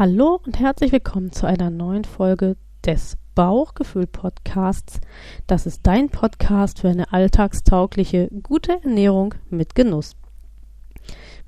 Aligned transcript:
Hallo 0.00 0.40
und 0.46 0.58
herzlich 0.58 0.92
willkommen 0.92 1.30
zu 1.30 1.46
einer 1.46 1.68
neuen 1.68 2.04
Folge 2.04 2.56
des 2.86 3.18
Bauchgefühl-Podcasts. 3.34 4.98
Das 5.46 5.66
ist 5.66 5.80
dein 5.82 6.08
Podcast 6.08 6.78
für 6.78 6.88
eine 6.88 7.12
alltagstaugliche, 7.12 8.30
gute 8.42 8.82
Ernährung 8.82 9.34
mit 9.50 9.74
Genuss. 9.74 10.16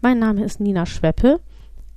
Mein 0.02 0.18
Name 0.18 0.44
ist 0.44 0.60
Nina 0.60 0.84
Schweppe. 0.84 1.40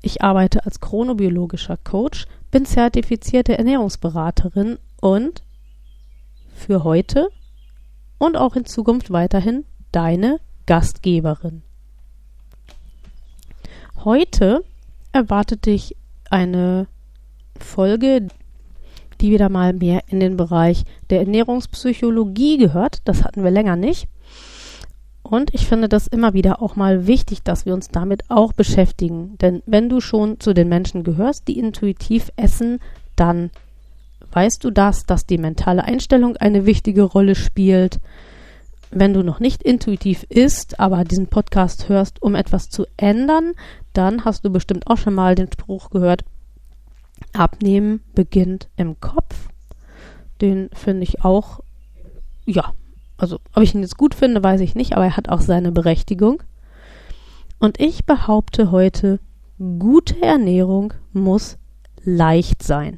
Ich 0.01 0.21
arbeite 0.21 0.65
als 0.65 0.79
chronobiologischer 0.79 1.75
Coach, 1.75 2.25
bin 2.51 2.65
zertifizierte 2.65 3.57
Ernährungsberaterin 3.57 4.79
und 5.01 5.43
für 6.53 6.85
heute 6.85 7.27
und 8.17 8.37
auch 8.37 8.55
in 8.55 8.63
Zukunft 8.63 9.11
weiterhin 9.11 9.65
deine 9.91 10.39
Gastgeberin. 10.67 11.63
Heute 14.05 14.63
erwartet 15.11 15.65
dich 15.65 15.97
eine 16.31 16.87
Folge, 17.59 18.27
die 19.21 19.31
wieder 19.31 19.49
mal 19.49 19.73
mehr 19.73 20.03
in 20.07 20.19
den 20.19 20.37
Bereich 20.37 20.83
der 21.09 21.19
Ernährungspsychologie 21.19 22.57
gehört. 22.57 22.99
Das 23.05 23.23
hatten 23.23 23.43
wir 23.43 23.51
länger 23.51 23.75
nicht. 23.75 24.07
Und 25.23 25.53
ich 25.55 25.65
finde 25.65 25.89
das 25.89 26.05
immer 26.05 26.33
wieder 26.33 26.61
auch 26.61 26.75
mal 26.75 27.07
wichtig, 27.07 27.41
dass 27.41 27.65
wir 27.65 27.73
uns 27.73 27.87
damit 27.87 28.29
auch 28.29 28.53
beschäftigen. 28.53 29.37
Denn 29.39 29.63
wenn 29.65 29.89
du 29.89 29.99
schon 29.99 30.39
zu 30.39 30.53
den 30.53 30.69
Menschen 30.69 31.03
gehörst, 31.03 31.47
die 31.47 31.57
intuitiv 31.57 32.29
essen, 32.35 32.79
dann 33.15 33.49
weißt 34.31 34.63
du 34.63 34.69
das, 34.69 35.05
dass 35.05 35.25
die 35.25 35.39
mentale 35.39 35.83
Einstellung 35.83 36.37
eine 36.37 36.67
wichtige 36.67 37.01
Rolle 37.01 37.33
spielt. 37.33 37.99
Wenn 38.97 39.13
du 39.13 39.23
noch 39.23 39.41
nicht 39.41 39.61
intuitiv 39.61 40.23
isst, 40.29 40.79
aber 40.79 41.03
diesen 41.03 41.27
Podcast 41.27 41.89
hörst, 41.89 42.21
um 42.21 42.33
etwas 42.33 42.69
zu 42.69 42.85
ändern, 42.95 43.51
dann 43.91 44.23
hast 44.23 44.45
du 44.45 44.49
bestimmt 44.49 44.87
auch 44.87 44.95
schon 44.95 45.13
mal 45.13 45.35
den 45.35 45.51
Spruch 45.51 45.89
gehört, 45.89 46.23
Abnehmen 47.33 47.99
beginnt 48.13 48.69
im 48.77 49.01
Kopf. 49.01 49.49
Den 50.39 50.69
finde 50.73 51.03
ich 51.03 51.25
auch, 51.25 51.59
ja, 52.45 52.71
also 53.17 53.39
ob 53.53 53.63
ich 53.63 53.75
ihn 53.75 53.81
jetzt 53.81 53.97
gut 53.97 54.15
finde, 54.15 54.41
weiß 54.41 54.61
ich 54.61 54.75
nicht, 54.75 54.93
aber 54.93 55.03
er 55.03 55.17
hat 55.17 55.27
auch 55.27 55.41
seine 55.41 55.73
Berechtigung. 55.73 56.41
Und 57.59 57.81
ich 57.81 58.05
behaupte 58.05 58.71
heute, 58.71 59.19
gute 59.59 60.21
Ernährung 60.21 60.93
muss 61.11 61.57
leicht 62.05 62.63
sein. 62.63 62.97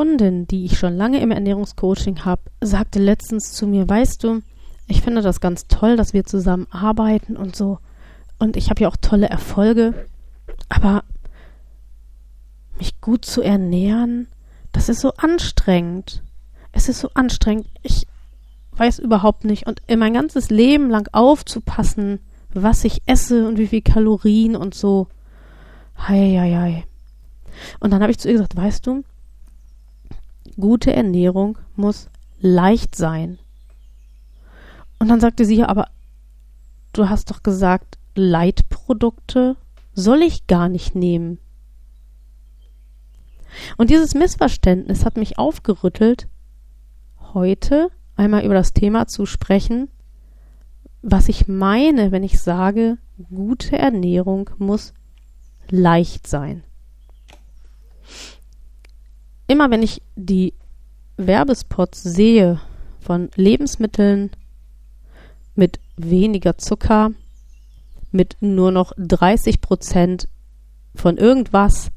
Kundin, 0.00 0.46
die 0.46 0.64
ich 0.64 0.78
schon 0.78 0.96
lange 0.96 1.20
im 1.20 1.30
Ernährungscoaching 1.30 2.24
habe, 2.24 2.40
sagte 2.62 2.98
letztens 2.98 3.52
zu 3.52 3.66
mir, 3.66 3.86
weißt 3.86 4.24
du, 4.24 4.40
ich 4.88 5.02
finde 5.02 5.20
das 5.20 5.42
ganz 5.42 5.66
toll, 5.66 5.98
dass 5.98 6.14
wir 6.14 6.24
zusammen 6.24 6.66
arbeiten 6.70 7.36
und 7.36 7.54
so. 7.54 7.80
Und 8.38 8.56
ich 8.56 8.70
habe 8.70 8.80
ja 8.80 8.88
auch 8.88 8.96
tolle 8.96 9.28
Erfolge. 9.28 10.06
Aber 10.70 11.04
mich 12.78 13.02
gut 13.02 13.26
zu 13.26 13.42
ernähren, 13.42 14.28
das 14.72 14.88
ist 14.88 15.02
so 15.02 15.12
anstrengend. 15.18 16.22
Es 16.72 16.88
ist 16.88 17.00
so 17.00 17.10
anstrengend. 17.12 17.66
Ich 17.82 18.06
weiß 18.72 19.00
überhaupt 19.00 19.44
nicht. 19.44 19.66
Und 19.66 19.82
in 19.86 19.98
mein 19.98 20.14
ganzes 20.14 20.48
Leben 20.48 20.88
lang 20.88 21.10
aufzupassen, 21.12 22.20
was 22.54 22.84
ich 22.84 23.02
esse 23.04 23.46
und 23.46 23.58
wie 23.58 23.66
viel 23.66 23.82
Kalorien 23.82 24.56
und 24.56 24.72
so. 24.72 25.08
Hei, 25.98 26.38
hei, 26.40 26.56
hei. 26.56 26.84
Und 27.80 27.90
dann 27.90 28.00
habe 28.00 28.12
ich 28.12 28.18
zu 28.18 28.28
ihr 28.28 28.32
gesagt, 28.32 28.56
weißt 28.56 28.86
du, 28.86 29.04
gute 30.60 30.92
Ernährung 30.92 31.58
muss 31.76 32.08
leicht 32.38 32.94
sein. 32.94 33.38
Und 34.98 35.08
dann 35.08 35.20
sagte 35.20 35.44
sie, 35.44 35.56
ja, 35.56 35.68
aber 35.68 35.88
du 36.92 37.08
hast 37.08 37.30
doch 37.30 37.42
gesagt, 37.42 37.98
Leitprodukte 38.14 39.56
soll 39.94 40.22
ich 40.22 40.46
gar 40.46 40.68
nicht 40.68 40.94
nehmen. 40.94 41.38
Und 43.76 43.90
dieses 43.90 44.14
Missverständnis 44.14 45.04
hat 45.04 45.16
mich 45.16 45.38
aufgerüttelt, 45.38 46.28
heute 47.32 47.90
einmal 48.16 48.44
über 48.44 48.54
das 48.54 48.72
Thema 48.72 49.06
zu 49.06 49.26
sprechen, 49.26 49.88
was 51.02 51.28
ich 51.28 51.48
meine, 51.48 52.12
wenn 52.12 52.22
ich 52.22 52.40
sage, 52.40 52.98
gute 53.30 53.78
Ernährung 53.78 54.50
muss 54.58 54.92
leicht 55.70 56.26
sein 56.26 56.62
immer 59.50 59.68
wenn 59.72 59.82
ich 59.82 60.00
die 60.14 60.54
Werbespots 61.16 62.04
sehe 62.04 62.60
von 63.00 63.30
Lebensmitteln 63.34 64.30
mit 65.56 65.80
weniger 65.96 66.56
Zucker, 66.56 67.10
mit 68.12 68.36
nur 68.40 68.70
noch 68.70 68.92
30 68.96 69.60
Prozent 69.60 70.28
von 70.94 71.16
irgendwas, 71.16 71.90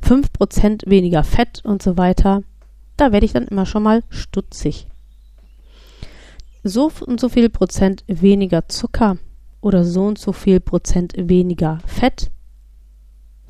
5 0.00 0.32
Prozent 0.32 0.84
weniger 0.86 1.22
Fett 1.22 1.60
und 1.66 1.82
so 1.82 1.98
weiter, 1.98 2.42
da 2.96 3.12
werde 3.12 3.26
ich 3.26 3.34
dann 3.34 3.46
immer 3.48 3.66
schon 3.66 3.82
mal 3.82 4.02
stutzig. 4.08 4.86
So 6.64 6.90
und 7.06 7.20
so 7.20 7.28
viel 7.28 7.50
Prozent 7.50 8.04
weniger 8.06 8.68
Zucker 8.68 9.18
oder 9.60 9.84
so 9.84 10.06
und 10.06 10.18
so 10.18 10.32
viel 10.32 10.60
Prozent 10.60 11.12
weniger 11.14 11.80
Fett. 11.86 12.30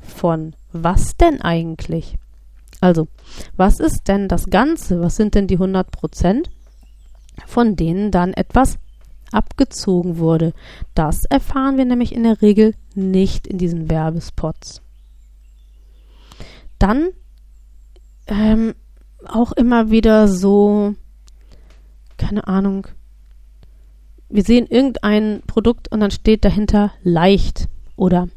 Von 0.01 0.53
was 0.73 1.15
denn 1.15 1.41
eigentlich? 1.41 2.17
Also, 2.81 3.07
was 3.55 3.79
ist 3.79 4.07
denn 4.07 4.27
das 4.27 4.49
Ganze? 4.49 5.01
Was 5.01 5.15
sind 5.15 5.35
denn 5.35 5.47
die 5.47 5.55
100 5.55 5.91
Prozent, 5.91 6.49
von 7.45 7.75
denen 7.75 8.11
dann 8.11 8.33
etwas 8.33 8.77
abgezogen 9.31 10.17
wurde? 10.17 10.53
Das 10.95 11.25
erfahren 11.25 11.77
wir 11.77 11.85
nämlich 11.85 12.13
in 12.13 12.23
der 12.23 12.41
Regel 12.41 12.75
nicht 12.95 13.47
in 13.47 13.57
diesen 13.57 13.89
Werbespots. 13.89 14.81
Dann 16.79 17.09
ähm, 18.27 18.75
auch 19.25 19.51
immer 19.53 19.89
wieder 19.89 20.27
so, 20.27 20.95
keine 22.17 22.47
Ahnung, 22.47 22.87
wir 24.29 24.43
sehen 24.43 24.65
irgendein 24.67 25.43
Produkt 25.45 25.91
und 25.91 25.99
dann 25.99 26.11
steht 26.11 26.43
dahinter 26.43 26.91
leicht 27.03 27.67
oder 27.95 28.27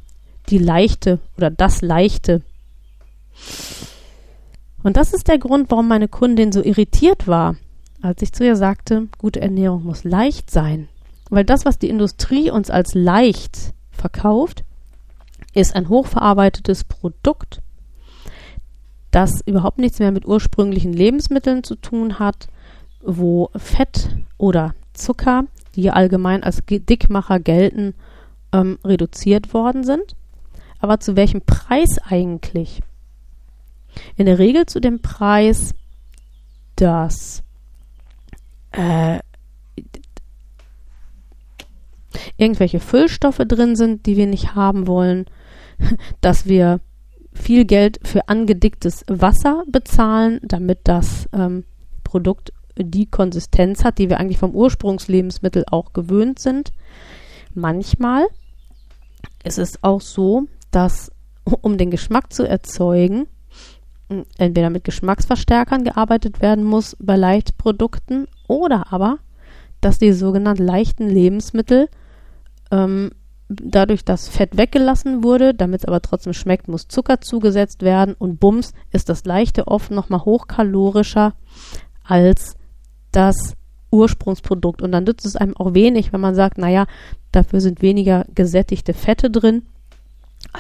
die 0.50 0.58
leichte 0.58 1.18
oder 1.36 1.50
das 1.50 1.80
leichte. 1.80 2.42
Und 4.86 4.97
das 4.97 5.12
ist 5.12 5.26
der 5.26 5.41
Grund, 5.41 5.72
warum 5.72 5.88
meine 5.88 6.06
Kundin 6.06 6.52
so 6.52 6.62
irritiert 6.62 7.26
war, 7.26 7.56
als 8.02 8.22
ich 8.22 8.32
zu 8.32 8.44
ihr 8.44 8.54
sagte, 8.54 9.08
gute 9.19 9.41
Ernährung 9.41 9.82
muss 9.82 10.04
leicht 10.04 10.48
sein. 10.48 10.88
Weil 11.28 11.44
das, 11.44 11.64
was 11.64 11.80
die 11.80 11.88
Industrie 11.88 12.52
uns 12.52 12.70
als 12.70 12.94
leicht 12.94 13.74
verkauft, 13.91 14.62
ist 15.54 15.74
ein 15.74 15.88
hochverarbeitetes 15.88 16.84
Produkt, 16.84 17.62
das 19.10 19.41
überhaupt 19.44 19.78
nichts 19.78 19.98
mehr 19.98 20.12
mit 20.12 20.24
ursprünglichen 20.24 20.92
Lebensmitteln 20.92 21.64
zu 21.64 21.74
tun 21.74 22.20
hat, 22.20 22.47
wo 23.03 23.50
Fett 23.56 24.10
oder 24.38 24.76
Zucker, 24.92 25.47
die 25.74 25.91
allgemein 25.91 26.44
als 26.44 26.62
Dickmacher 26.65 27.41
gelten, 27.41 27.94
ähm, 28.53 28.78
reduziert 28.84 29.53
worden 29.53 29.82
sind. 29.82 30.15
Aber 30.78 31.00
zu 31.00 31.16
welchem 31.16 31.41
Preis 31.41 31.98
eigentlich? 32.09 32.82
In 34.16 34.27
der 34.27 34.39
Regel 34.39 34.66
zu 34.66 34.81
dem 34.81 35.01
Preis, 35.01 35.75
dass 36.77 37.43
äh, 38.72 39.21
irgendwelche 42.37 42.81
Füllstoffe 42.81 43.39
drin 43.39 43.77
sind, 43.77 44.07
die 44.07 44.16
wir 44.16 44.27
nicht 44.27 44.54
haben 44.54 44.87
wollen, 44.87 45.27
dass 46.21 46.47
wir 46.47 46.81
viel 47.33 47.65
Geld 47.65 48.01
für 48.03 48.28
angedicktes 48.28 49.04
Wasser 49.09 49.63
bezahlen, 49.71 50.41
damit 50.42 50.81
das 50.84 51.28
ähm, 51.33 51.65
Produkt 52.03 52.53
die 52.78 53.07
Konsistenz 53.07 53.84
hat, 53.84 53.99
die 53.99 54.09
wir 54.09 54.19
eigentlich 54.19 54.39
vom 54.39 54.54
Ursprungslebensmittel 54.54 55.65
auch 55.71 55.92
gewöhnt 55.92 56.39
sind. 56.39 56.72
Manchmal 57.54 58.27
ist 59.45 59.59
es 59.59 59.83
auch 59.83 60.01
so, 60.01 60.45
dass 60.71 61.10
um 61.45 61.78
den 61.78 61.91
Geschmack 61.91 62.33
zu 62.33 62.45
erzeugen, 62.45 63.28
entweder 64.38 64.70
mit 64.70 64.84
Geschmacksverstärkern 64.84 65.84
gearbeitet 65.84 66.41
werden 66.41 66.64
muss 66.64 66.97
bei 67.00 67.16
Leichtprodukten 67.16 68.28
oder 68.47 68.92
aber, 68.92 69.18
dass 69.80 69.98
die 69.98 70.12
sogenannten 70.12 70.64
leichten 70.64 71.08
Lebensmittel 71.08 71.88
ähm, 72.70 73.10
dadurch, 73.48 74.04
dass 74.04 74.28
Fett 74.28 74.56
weggelassen 74.56 75.22
wurde, 75.22 75.54
damit 75.54 75.80
es 75.80 75.84
aber 75.86 76.03
trotzdem 76.03 76.32
schmeckt, 76.32 76.68
muss 76.68 76.88
Zucker 76.88 77.20
zugesetzt 77.20 77.82
werden 77.82 78.14
und 78.18 78.41
bums 78.41 78.72
ist 78.92 79.08
das 79.08 79.24
Leichte 79.24 79.68
oft 79.68 79.91
nochmal 79.91 80.24
hochkalorischer 80.24 81.34
als 82.03 82.56
das 83.12 83.54
Ursprungsprodukt. 83.91 84.82
Und 84.82 84.92
dann 84.92 85.04
nützt 85.04 85.26
es 85.26 85.36
einem 85.36 85.56
auch 85.56 85.74
wenig, 85.74 86.12
wenn 86.12 86.20
man 86.20 86.34
sagt, 86.34 86.58
naja, 86.58 86.86
dafür 87.32 87.60
sind 87.60 87.82
weniger 87.82 88.24
gesättigte 88.34 88.94
Fette 88.94 89.30
drin. 89.30 89.62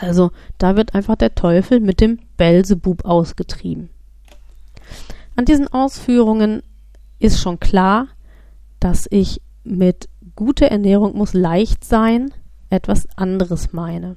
Also 0.00 0.30
da 0.58 0.76
wird 0.76 0.94
einfach 0.94 1.16
der 1.16 1.34
Teufel 1.34 1.80
mit 1.80 2.00
dem 2.00 2.18
Belzebub 2.36 3.04
ausgetrieben. 3.04 3.88
An 5.36 5.44
diesen 5.44 5.68
Ausführungen 5.68 6.62
ist 7.18 7.40
schon 7.40 7.60
klar, 7.60 8.08
dass 8.78 9.06
ich 9.10 9.40
mit 9.64 10.08
gute 10.34 10.70
Ernährung 10.70 11.16
muss 11.16 11.32
leicht 11.32 11.84
sein, 11.84 12.32
etwas 12.68 13.08
anderes 13.16 13.72
meine. 13.72 14.16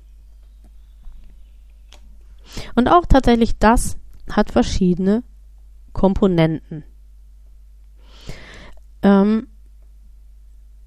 Und 2.76 2.88
auch 2.88 3.06
tatsächlich 3.06 3.58
das 3.58 3.98
hat 4.30 4.52
verschiedene 4.52 5.24
Komponenten. 5.94 6.84
Ähm, 9.02 9.48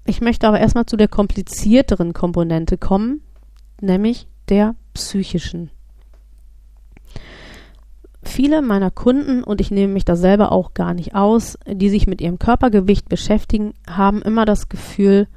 ich 0.05 0.21
möchte 0.21 0.47
aber 0.47 0.59
erstmal 0.59 0.85
zu 0.85 0.97
der 0.97 1.07
komplizierteren 1.07 2.13
Komponente 2.13 2.77
kommen, 2.77 3.21
nämlich 3.81 4.27
der 4.49 4.75
psychischen. 4.93 5.69
Viele 8.23 8.61
meiner 8.61 8.89
Kunden, 8.89 9.43
und 9.43 9.59
ich 9.59 9.69
nehme 9.69 9.93
mich 9.93 10.05
da 10.05 10.15
selber 10.15 10.51
auch 10.51 10.73
gar 10.73 10.93
nicht 10.93 11.13
aus, 11.13 11.57
die 11.67 11.89
sich 11.89 12.07
mit 12.07 12.21
ihrem 12.21 12.39
Körpergewicht 12.39 13.09
beschäftigen, 13.09 13.73
haben 13.87 14.21
immer 14.21 14.45
das 14.45 14.69
Gefühl, 14.69 15.27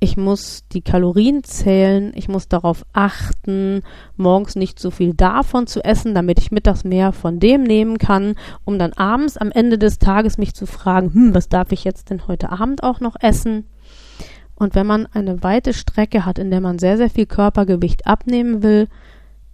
ich 0.00 0.16
muss 0.16 0.64
die 0.72 0.82
Kalorien 0.82 1.44
zählen, 1.44 2.12
ich 2.14 2.28
muss 2.28 2.48
darauf 2.48 2.84
achten, 2.92 3.82
morgens 4.16 4.56
nicht 4.56 4.78
so 4.78 4.90
viel 4.90 5.14
davon 5.14 5.66
zu 5.66 5.82
essen, 5.82 6.14
damit 6.14 6.38
ich 6.38 6.50
mittags 6.50 6.84
mehr 6.84 7.12
von 7.12 7.40
dem 7.40 7.62
nehmen 7.62 7.98
kann, 7.98 8.34
um 8.64 8.78
dann 8.78 8.92
abends 8.94 9.36
am 9.36 9.50
Ende 9.50 9.78
des 9.78 9.98
Tages 9.98 10.36
mich 10.36 10.54
zu 10.54 10.66
fragen, 10.66 11.14
hm, 11.14 11.34
was 11.34 11.48
darf 11.48 11.72
ich 11.72 11.84
jetzt 11.84 12.10
denn 12.10 12.26
heute 12.26 12.50
Abend 12.50 12.82
auch 12.82 13.00
noch 13.00 13.16
essen? 13.20 13.64
Und 14.56 14.74
wenn 14.74 14.86
man 14.86 15.06
eine 15.06 15.42
weite 15.42 15.72
Strecke 15.72 16.24
hat, 16.24 16.38
in 16.38 16.50
der 16.50 16.60
man 16.60 16.78
sehr, 16.78 16.96
sehr 16.96 17.10
viel 17.10 17.26
Körpergewicht 17.26 18.06
abnehmen 18.06 18.62
will, 18.62 18.88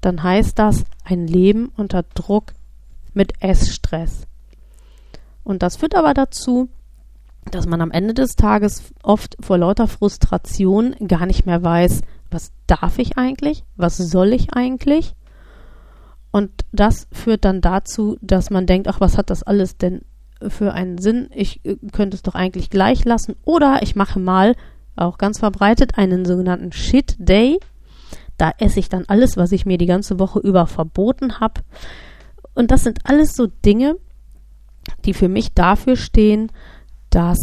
dann 0.00 0.22
heißt 0.22 0.58
das 0.58 0.84
ein 1.04 1.26
Leben 1.26 1.72
unter 1.76 2.02
Druck 2.02 2.52
mit 3.14 3.42
Essstress. 3.42 4.26
Und 5.42 5.62
das 5.62 5.76
führt 5.76 5.94
aber 5.94 6.14
dazu, 6.14 6.68
dass 7.50 7.66
man 7.66 7.80
am 7.80 7.90
Ende 7.90 8.14
des 8.14 8.36
Tages 8.36 8.92
oft 9.02 9.36
vor 9.40 9.58
lauter 9.58 9.88
Frustration 9.88 10.94
gar 11.08 11.26
nicht 11.26 11.46
mehr 11.46 11.62
weiß, 11.62 12.02
was 12.30 12.52
darf 12.66 12.98
ich 12.98 13.18
eigentlich, 13.18 13.64
was 13.76 13.96
soll 13.96 14.32
ich 14.32 14.54
eigentlich. 14.54 15.14
Und 16.30 16.50
das 16.70 17.08
führt 17.10 17.44
dann 17.44 17.60
dazu, 17.60 18.16
dass 18.20 18.50
man 18.50 18.66
denkt, 18.66 18.86
ach, 18.86 19.00
was 19.00 19.18
hat 19.18 19.30
das 19.30 19.42
alles 19.42 19.76
denn 19.76 20.02
für 20.40 20.72
einen 20.72 20.98
Sinn? 20.98 21.28
Ich 21.34 21.64
äh, 21.64 21.76
könnte 21.92 22.14
es 22.14 22.22
doch 22.22 22.34
eigentlich 22.34 22.70
gleich 22.70 23.04
lassen. 23.04 23.34
Oder 23.44 23.82
ich 23.82 23.96
mache 23.96 24.20
mal, 24.20 24.54
auch 25.00 25.18
ganz 25.18 25.38
verbreitet, 25.38 25.98
einen 25.98 26.24
sogenannten 26.24 26.72
Shit 26.72 27.16
Day. 27.18 27.58
Da 28.36 28.52
esse 28.58 28.78
ich 28.78 28.88
dann 28.88 29.04
alles, 29.06 29.36
was 29.36 29.52
ich 29.52 29.66
mir 29.66 29.78
die 29.78 29.86
ganze 29.86 30.18
Woche 30.18 30.38
über 30.40 30.66
verboten 30.66 31.40
habe. 31.40 31.62
Und 32.54 32.70
das 32.70 32.84
sind 32.84 33.00
alles 33.04 33.34
so 33.34 33.46
Dinge, 33.46 33.96
die 35.04 35.14
für 35.14 35.28
mich 35.28 35.52
dafür 35.54 35.96
stehen, 35.96 36.50
dass 37.10 37.38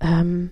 ähm, 0.00 0.50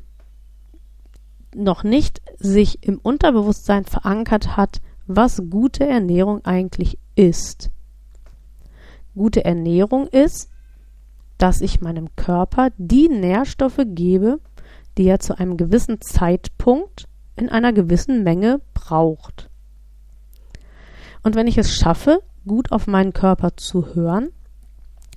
noch 1.55 1.83
nicht 1.83 2.21
sich 2.39 2.87
im 2.87 2.99
Unterbewusstsein 2.99 3.85
verankert 3.85 4.57
hat, 4.57 4.81
was 5.07 5.43
gute 5.51 5.87
Ernährung 5.87 6.45
eigentlich 6.45 6.99
ist. 7.17 7.71
Gute 9.15 9.45
Ernährung 9.45 10.07
ist, 10.07 10.51
dass 11.39 11.61
ich 11.61 11.81
meinem 11.81 12.15
Körper 12.17 12.71
die 12.77 13.09
Nährstoffe 13.09 13.81
gebe, 13.87 14.41
die 14.99 15.07
er 15.07 15.21
zu 15.21 15.39
einem 15.39 15.57
gewissen 15.57 16.01
Zeitpunkt 16.01 17.07
in 17.37 17.49
einer 17.49 17.73
gewissen 17.73 18.23
Menge 18.23 18.61
braucht. 18.75 19.49
Und 21.23 21.35
wenn 21.35 21.47
ich 21.47 21.59
es 21.59 21.75
schaffe, 21.75 22.23
gut 22.47 22.73
auf 22.73 22.87
meinen 22.87 23.13
Körper 23.13 23.57
zu 23.57 23.95
hören, 23.95 24.31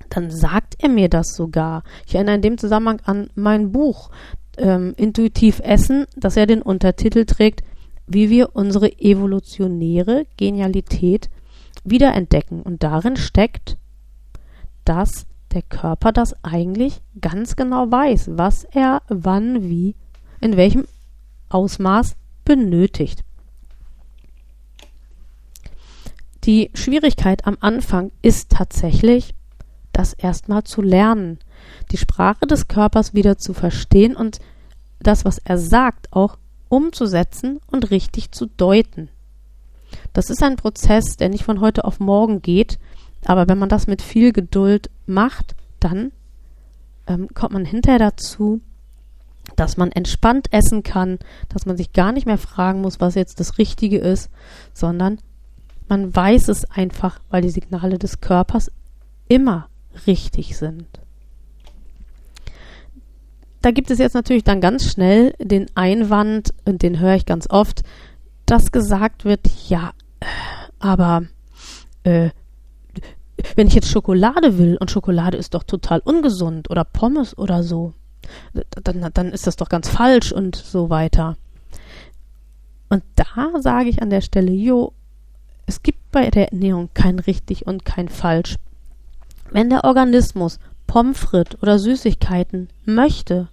dann 0.10 0.30
sagt 0.30 0.76
er 0.80 0.90
mir 0.90 1.10
das 1.10 1.36
sogar. 1.36 1.84
Ich 2.06 2.16
erinnere 2.16 2.36
in 2.36 2.42
dem 2.42 2.58
Zusammenhang 2.58 3.02
an 3.06 3.30
mein 3.36 3.72
Buch 3.72 4.12
ähm, 4.58 4.94
Intuitiv 4.98 5.60
Essen, 5.60 6.06
das 6.16 6.38
er 6.38 6.46
den 6.46 6.62
Untertitel 6.62 7.26
trägt, 7.26 7.64
wie 8.06 8.30
wir 8.30 8.56
unsere 8.56 9.00
evolutionäre 9.00 10.26
Genialität 10.38 11.30
wiederentdecken. 11.84 12.62
Und 12.62 12.84
darin 12.84 13.16
steckt, 13.16 13.78
dass 14.86 15.26
der 15.54 15.62
Körper 15.62 16.12
das 16.12 16.36
eigentlich 16.44 17.02
ganz 17.22 17.56
genau 17.56 17.92
weiß, 17.92 18.32
was 18.34 18.64
er 18.66 19.02
wann, 19.08 19.70
wie, 19.70 19.96
in 20.42 20.58
welchem 20.58 20.86
Ausmaß 21.50 22.16
benötigt. 22.44 23.24
Die 26.44 26.72
Schwierigkeit 26.74 27.48
am 27.48 27.58
Anfang 27.62 28.12
ist 28.22 28.50
tatsächlich, 28.50 29.34
das 29.94 30.14
erstmal 30.14 30.64
zu 30.64 30.82
lernen, 30.82 31.40
die 31.92 31.98
Sprache 31.98 32.48
des 32.48 32.68
Körpers 32.68 33.14
wieder 33.14 33.38
zu 33.38 33.54
verstehen 33.54 34.16
und 34.16 34.40
das, 35.00 35.24
was 35.24 35.38
er 35.38 35.58
sagt, 35.58 36.12
auch 36.12 36.38
umzusetzen 36.68 37.60
und 37.68 37.92
richtig 37.92 38.32
zu 38.32 38.48
deuten. 38.48 39.10
Das 40.12 40.30
ist 40.30 40.42
ein 40.42 40.56
Prozess, 40.56 41.18
der 41.18 41.30
nicht 41.30 41.44
von 41.44 41.62
heute 41.62 41.86
auf 41.86 42.00
morgen 42.00 42.42
geht, 42.42 42.80
aber 43.26 43.48
wenn 43.48 43.58
man 43.58 43.70
das 43.70 43.88
mit 43.88 44.02
viel 44.02 44.32
Geduld 44.34 44.90
macht, 45.06 45.56
dann 45.80 46.12
ähm, 47.08 47.28
kommt 47.34 47.54
man 47.54 47.66
hinterher 47.66 48.00
dazu, 48.00 48.62
dass 49.56 49.78
man 49.78 49.92
entspannt 49.92 50.48
essen 50.52 50.84
kann, 50.84 51.20
dass 51.50 51.66
man 51.66 51.78
sich 51.78 51.94
gar 51.94 52.12
nicht 52.12 52.26
mehr 52.26 52.38
fragen 52.38 52.82
muss, 52.82 53.00
was 53.00 53.16
jetzt 53.16 53.40
das 53.40 53.58
Richtige 53.58 53.98
ist, 53.98 54.30
sondern 54.74 55.20
man 55.88 56.16
weiß 56.16 56.48
es 56.48 56.66
einfach, 56.66 57.20
weil 57.30 57.42
die 57.42 57.50
Signale 57.50 58.00
des 58.00 58.22
Körpers 58.22 58.72
immer 59.28 59.68
richtig 60.08 60.58
sind. 60.58 60.88
Da 63.62 63.72
gibt 63.72 63.92
es 63.92 64.00
jetzt 64.00 64.14
natürlich 64.14 64.44
dann 64.44 64.60
ganz 64.60 64.92
schnell 64.92 65.34
den 65.40 65.68
Einwand, 65.76 66.54
und 66.66 66.82
den 66.82 67.00
höre 67.00 67.16
ich 67.16 67.26
ganz 67.26 67.50
oft, 67.50 67.84
dass 68.46 68.72
gesagt 68.72 69.24
wird, 69.24 69.48
ja, 69.70 69.94
aber 70.80 71.24
äh, 72.04 72.32
wenn 73.56 73.68
ich 73.68 73.74
jetzt 73.74 73.90
Schokolade 73.90 74.58
will 74.58 74.78
und 74.80 74.92
Schokolade 74.92 75.38
ist 75.38 75.54
doch 75.54 75.64
total 75.64 76.00
ungesund 76.00 76.70
oder 76.70 76.84
Pommes 76.84 77.38
oder 77.38 77.64
so, 77.64 77.94
dann, 78.84 79.10
dann 79.14 79.32
ist 79.32 79.48
das 79.48 79.56
doch 79.56 79.70
ganz 79.70 79.90
falsch 79.90 80.32
und 80.32 80.56
so 80.56 80.90
weiter. 80.90 81.38
Und 82.90 83.04
da 83.16 83.60
sage 83.60 83.90
ich 83.90 84.02
an 84.02 84.10
der 84.10 84.22
Stelle, 84.22 84.52
jo, 84.52 84.94
es 85.66 85.82
gibt 85.82 86.12
bei 86.12 86.30
der 86.30 86.52
Ernährung 86.52 86.90
kein 86.94 87.20
richtig 87.20 87.66
und 87.66 87.86
kein 87.86 88.08
falsch. 88.10 88.58
Wenn 89.52 89.70
der 89.70 89.84
Organismus 89.84 90.60
Pommes 90.88 91.18
frites 91.18 91.62
oder 91.62 91.80
Süßigkeiten 91.80 92.70
möchte, 92.86 93.48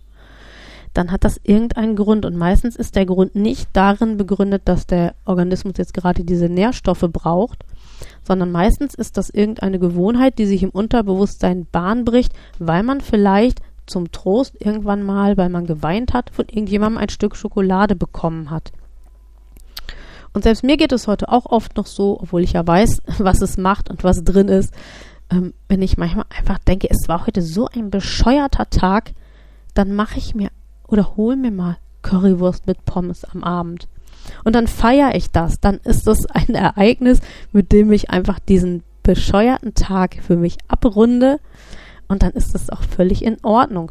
dann 0.94 1.12
hat 1.12 1.24
das 1.24 1.40
irgendeinen 1.42 1.96
Grund. 1.96 2.24
Und 2.26 2.36
meistens 2.36 2.76
ist 2.76 2.96
der 2.96 3.06
Grund 3.06 3.34
nicht 3.34 3.68
darin 3.72 4.16
begründet, 4.16 4.62
dass 4.64 4.86
der 4.86 5.14
Organismus 5.24 5.74
jetzt 5.78 5.94
gerade 5.94 6.24
diese 6.24 6.48
Nährstoffe 6.48 7.06
braucht, 7.12 7.64
sondern 8.22 8.52
meistens 8.52 8.94
ist 8.94 9.16
das 9.16 9.30
irgendeine 9.30 9.78
Gewohnheit, 9.78 10.38
die 10.38 10.46
sich 10.46 10.62
im 10.62 10.70
Unterbewusstsein 10.70 11.66
Bahn 11.70 12.04
bricht, 12.04 12.32
weil 12.58 12.82
man 12.82 13.00
vielleicht 13.00 13.60
zum 13.86 14.12
Trost 14.12 14.54
irgendwann 14.60 15.02
mal, 15.02 15.36
weil 15.36 15.48
man 15.48 15.66
geweint 15.66 16.14
hat, 16.14 16.30
von 16.30 16.46
irgendjemandem 16.46 16.98
ein 16.98 17.08
Stück 17.08 17.36
Schokolade 17.36 17.96
bekommen 17.96 18.50
hat. 18.50 18.72
Und 20.32 20.44
selbst 20.44 20.62
mir 20.62 20.76
geht 20.76 20.92
es 20.92 21.08
heute 21.08 21.28
auch 21.28 21.46
oft 21.46 21.76
noch 21.76 21.86
so, 21.86 22.20
obwohl 22.20 22.42
ich 22.42 22.52
ja 22.52 22.66
weiß, 22.66 23.02
was 23.18 23.42
es 23.42 23.56
macht 23.58 23.90
und 23.90 24.04
was 24.04 24.22
drin 24.22 24.48
ist, 24.48 24.72
ähm, 25.30 25.54
wenn 25.68 25.82
ich 25.82 25.98
manchmal 25.98 26.26
einfach 26.36 26.58
denke, 26.58 26.88
es 26.90 27.08
war 27.08 27.26
heute 27.26 27.42
so 27.42 27.66
ein 27.66 27.90
bescheuerter 27.90 28.70
Tag, 28.70 29.12
dann 29.74 29.94
mache 29.94 30.18
ich 30.18 30.34
mir 30.34 30.50
oder 30.86 31.16
hole 31.16 31.36
mir 31.36 31.50
mal 31.50 31.76
Currywurst 32.02 32.66
mit 32.66 32.84
Pommes 32.84 33.24
am 33.24 33.44
Abend. 33.44 33.88
Und 34.44 34.54
dann 34.54 34.66
feiere 34.66 35.14
ich 35.14 35.30
das. 35.30 35.60
Dann 35.60 35.78
ist 35.84 36.06
das 36.06 36.26
ein 36.26 36.54
Ereignis, 36.54 37.20
mit 37.52 37.72
dem 37.72 37.92
ich 37.92 38.10
einfach 38.10 38.38
diesen 38.38 38.82
bescheuerten 39.02 39.74
Tag 39.74 40.18
für 40.22 40.36
mich 40.36 40.58
abrunde. 40.68 41.40
Und 42.08 42.22
dann 42.22 42.32
ist 42.32 42.54
das 42.54 42.70
auch 42.70 42.82
völlig 42.82 43.24
in 43.24 43.36
Ordnung. 43.42 43.90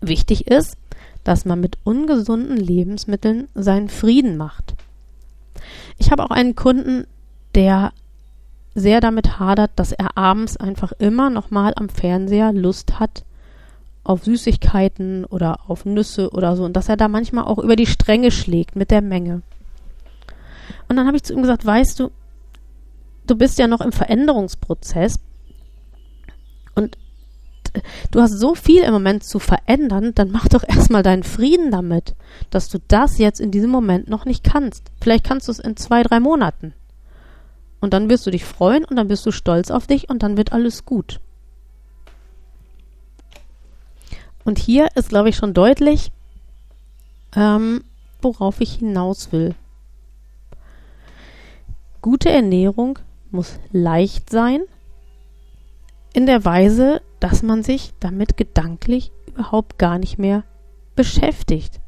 Wichtig 0.00 0.46
ist, 0.46 0.76
dass 1.24 1.44
man 1.44 1.60
mit 1.60 1.78
ungesunden 1.84 2.56
Lebensmitteln 2.56 3.48
seinen 3.54 3.88
Frieden 3.88 4.36
macht. 4.36 4.74
Ich 5.98 6.10
habe 6.10 6.24
auch 6.24 6.30
einen 6.30 6.56
Kunden, 6.56 7.06
der 7.54 7.92
sehr 8.74 9.00
damit 9.00 9.38
hadert, 9.38 9.72
dass 9.76 9.92
er 9.92 10.16
abends 10.16 10.56
einfach 10.56 10.92
immer 10.92 11.28
noch 11.28 11.50
mal 11.50 11.72
am 11.76 11.88
Fernseher 11.88 12.52
Lust 12.52 13.00
hat 13.00 13.24
auf 14.04 14.24
Süßigkeiten 14.24 15.24
oder 15.24 15.60
auf 15.68 15.84
Nüsse 15.84 16.30
oder 16.30 16.56
so 16.56 16.64
und 16.64 16.74
dass 16.74 16.88
er 16.88 16.96
da 16.96 17.08
manchmal 17.08 17.44
auch 17.44 17.58
über 17.58 17.76
die 17.76 17.86
Stränge 17.86 18.30
schlägt 18.30 18.76
mit 18.76 18.90
der 18.90 19.02
Menge. 19.02 19.42
Und 20.88 20.96
dann 20.96 21.06
habe 21.06 21.16
ich 21.16 21.22
zu 21.22 21.32
ihm 21.32 21.42
gesagt, 21.42 21.64
weißt 21.64 22.00
du, 22.00 22.10
du 23.26 23.36
bist 23.36 23.58
ja 23.58 23.66
noch 23.66 23.80
im 23.80 23.92
Veränderungsprozess 23.92 25.20
und 26.74 26.96
du 28.10 28.20
hast 28.20 28.38
so 28.38 28.54
viel 28.54 28.82
im 28.82 28.92
Moment 28.92 29.22
zu 29.22 29.38
verändern, 29.38 30.12
dann 30.14 30.30
mach 30.30 30.48
doch 30.48 30.64
erstmal 30.66 31.02
deinen 31.02 31.22
Frieden 31.22 31.70
damit, 31.70 32.14
dass 32.50 32.68
du 32.68 32.78
das 32.88 33.18
jetzt 33.18 33.40
in 33.40 33.50
diesem 33.50 33.70
Moment 33.70 34.08
noch 34.08 34.24
nicht 34.24 34.44
kannst. 34.44 34.90
Vielleicht 35.00 35.24
kannst 35.24 35.48
du 35.48 35.52
es 35.52 35.58
in 35.58 35.76
zwei, 35.76 36.02
drei 36.02 36.20
Monaten. 36.20 36.74
Und 37.80 37.94
dann 37.94 38.10
wirst 38.10 38.26
du 38.26 38.30
dich 38.30 38.44
freuen 38.44 38.84
und 38.84 38.96
dann 38.96 39.08
bist 39.08 39.24
du 39.24 39.30
stolz 39.30 39.70
auf 39.70 39.86
dich 39.86 40.10
und 40.10 40.22
dann 40.22 40.36
wird 40.36 40.52
alles 40.52 40.84
gut. 40.84 41.20
Und 44.50 44.58
hier 44.58 44.88
ist, 44.96 45.10
glaube 45.10 45.28
ich, 45.28 45.36
schon 45.36 45.54
deutlich, 45.54 46.10
ähm, 47.36 47.84
worauf 48.20 48.60
ich 48.60 48.72
hinaus 48.78 49.30
will. 49.30 49.54
Gute 52.02 52.30
Ernährung 52.30 52.98
muss 53.30 53.60
leicht 53.70 54.28
sein, 54.28 54.62
in 56.14 56.26
der 56.26 56.44
Weise, 56.44 57.00
dass 57.20 57.44
man 57.44 57.62
sich 57.62 57.92
damit 58.00 58.36
gedanklich 58.36 59.12
überhaupt 59.28 59.78
gar 59.78 60.00
nicht 60.00 60.18
mehr 60.18 60.42
beschäftigt. 60.96 61.78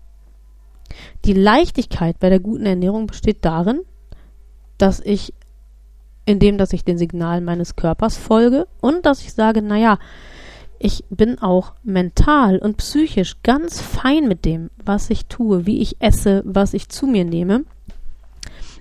Die 1.25 1.33
Leichtigkeit 1.33 2.21
bei 2.21 2.29
der 2.29 2.39
guten 2.39 2.67
Ernährung 2.67 3.09
besteht 3.09 3.45
darin, 3.45 3.81
dass 4.79 5.01
ich, 5.01 5.35
indem 6.27 6.59
dass 6.59 6.73
ich 6.73 6.85
den 6.85 6.97
Signalen 6.97 7.43
meines 7.43 7.75
Körpers 7.75 8.17
folge 8.17 8.69
und 8.81 9.05
dass 9.05 9.23
ich 9.23 9.33
sage, 9.33 9.63
naja, 9.63 9.99
ich 10.85 11.05
bin 11.11 11.39
auch 11.39 11.75
mental 11.85 12.59
und 12.59 12.79
psychisch 12.79 13.37
ganz 13.45 13.81
fein 13.81 14.27
mit 14.27 14.45
dem, 14.45 14.71
was 14.85 15.11
ich 15.11 15.27
tue, 15.27 15.65
wie 15.65 15.81
ich 15.81 16.01
esse, 16.01 16.43
was 16.45 16.75
ich 16.75 16.89
zu 16.89 17.07
mir 17.07 17.25
nehme. 17.25 17.65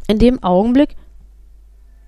In 0.08 0.18
dem 0.18 0.42
Augenblick 0.42 0.96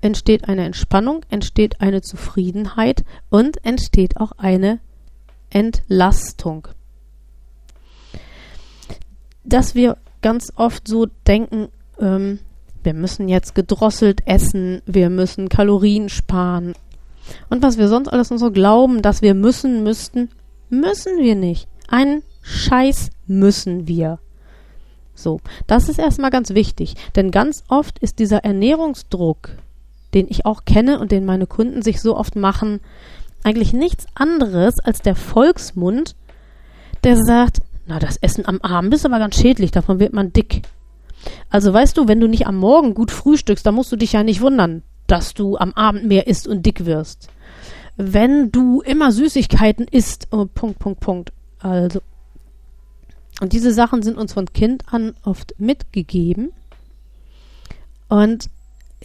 entsteht 0.01 0.49
eine 0.49 0.65
Entspannung, 0.65 1.23
entsteht 1.29 1.79
eine 1.79 2.01
Zufriedenheit 2.01 3.03
und 3.29 3.63
entsteht 3.63 4.17
auch 4.17 4.31
eine 4.33 4.79
Entlastung. 5.51 6.67
Dass 9.43 9.75
wir 9.75 9.97
ganz 10.23 10.51
oft 10.55 10.87
so 10.87 11.05
denken, 11.27 11.67
ähm, 11.99 12.39
wir 12.81 12.95
müssen 12.95 13.29
jetzt 13.29 13.53
gedrosselt 13.53 14.25
essen, 14.25 14.81
wir 14.87 15.11
müssen 15.11 15.49
Kalorien 15.49 16.09
sparen. 16.09 16.73
Und 17.49 17.63
was 17.63 17.77
wir 17.77 17.87
sonst 17.87 18.07
alles 18.07 18.29
so 18.29 18.51
glauben, 18.51 19.01
dass 19.01 19.21
wir 19.21 19.33
müssen, 19.33 19.83
müssten, 19.83 20.29
müssen 20.69 21.17
wir 21.19 21.35
nicht. 21.35 21.67
Einen 21.87 22.23
Scheiß 22.41 23.11
müssen 23.27 23.87
wir. 23.87 24.19
So, 25.15 25.39
das 25.67 25.89
ist 25.89 25.99
erstmal 25.99 26.31
ganz 26.31 26.51
wichtig, 26.51 26.95
denn 27.15 27.29
ganz 27.31 27.63
oft 27.67 27.99
ist 27.99 28.19
dieser 28.19 28.43
Ernährungsdruck, 28.43 29.49
den 30.13 30.27
ich 30.27 30.45
auch 30.45 30.65
kenne 30.65 30.99
und 30.99 31.11
den 31.11 31.25
meine 31.25 31.45
Kunden 31.45 31.81
sich 31.81 32.01
so 32.01 32.17
oft 32.17 32.35
machen, 32.35 32.79
eigentlich 33.43 33.73
nichts 33.73 34.07
anderes 34.15 34.79
als 34.79 35.01
der 35.01 35.15
Volksmund, 35.15 36.15
der 37.03 37.17
sagt, 37.17 37.61
na, 37.85 37.99
das 37.99 38.17
Essen 38.17 38.47
am 38.47 38.61
Abend 38.61 38.93
ist 38.93 39.05
aber 39.05 39.19
ganz 39.19 39.35
schädlich, 39.35 39.71
davon 39.71 39.99
wird 39.99 40.13
man 40.13 40.33
dick. 40.33 40.63
Also 41.49 41.73
weißt 41.73 41.97
du, 41.97 42.07
wenn 42.07 42.19
du 42.19 42.27
nicht 42.27 42.47
am 42.47 42.57
Morgen 42.57 42.93
gut 42.93 43.11
frühstückst, 43.11 43.65
dann 43.65 43.75
musst 43.75 43.91
du 43.91 43.95
dich 43.95 44.13
ja 44.13 44.23
nicht 44.23 44.41
wundern, 44.41 44.83
dass 45.07 45.33
du 45.33 45.57
am 45.57 45.73
Abend 45.73 46.05
mehr 46.05 46.27
isst 46.27 46.47
und 46.47 46.65
dick 46.65 46.85
wirst. 46.85 47.29
Wenn 47.95 48.51
du 48.51 48.81
immer 48.81 49.11
Süßigkeiten 49.11 49.87
isst, 49.87 50.27
oh, 50.31 50.45
Punkt, 50.45 50.79
Punkt, 50.79 50.99
Punkt. 50.99 51.33
Also. 51.59 52.01
Und 53.41 53.53
diese 53.53 53.73
Sachen 53.73 54.01
sind 54.03 54.17
uns 54.17 54.33
von 54.33 54.51
Kind 54.53 54.85
an 54.91 55.15
oft 55.23 55.55
mitgegeben. 55.59 56.51
Und 58.09 58.49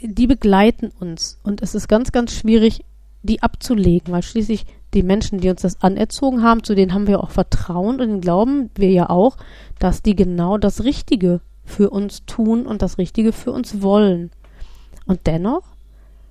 die 0.03 0.27
begleiten 0.27 0.93
uns 1.01 1.39
und 1.43 1.63
es 1.63 1.75
ist 1.75 1.89
ganz, 1.89 2.13
ganz 2.13 2.33
schwierig, 2.33 2.85
die 3.23 3.43
abzulegen, 3.43 4.13
weil 4.13 4.23
schließlich 4.23 4.65
die 4.95 5.03
Menschen, 5.03 5.41
die 5.41 5.51
uns 5.51 5.63
das 5.63 5.83
anerzogen 5.83 6.43
haben, 6.43 6.63
zu 6.63 6.75
denen 6.75 6.95
haben 6.95 7.07
wir 7.07 7.23
auch 7.23 7.31
Vertrauen 7.31 8.01
und 8.01 8.21
glauben 8.21 8.71
wir 8.77 8.91
ja 8.91 9.11
auch, 9.11 9.37
dass 9.79 10.03
die 10.03 10.15
genau 10.15 10.57
das 10.57 10.85
Richtige 10.85 11.41
für 11.65 11.91
uns 11.91 12.25
tun 12.25 12.67
und 12.67 12.81
das 12.81 12.97
Richtige 12.99 13.33
für 13.33 13.53
uns 13.53 13.83
wollen. 13.83 14.31
Und 15.07 15.27
dennoch 15.27 15.63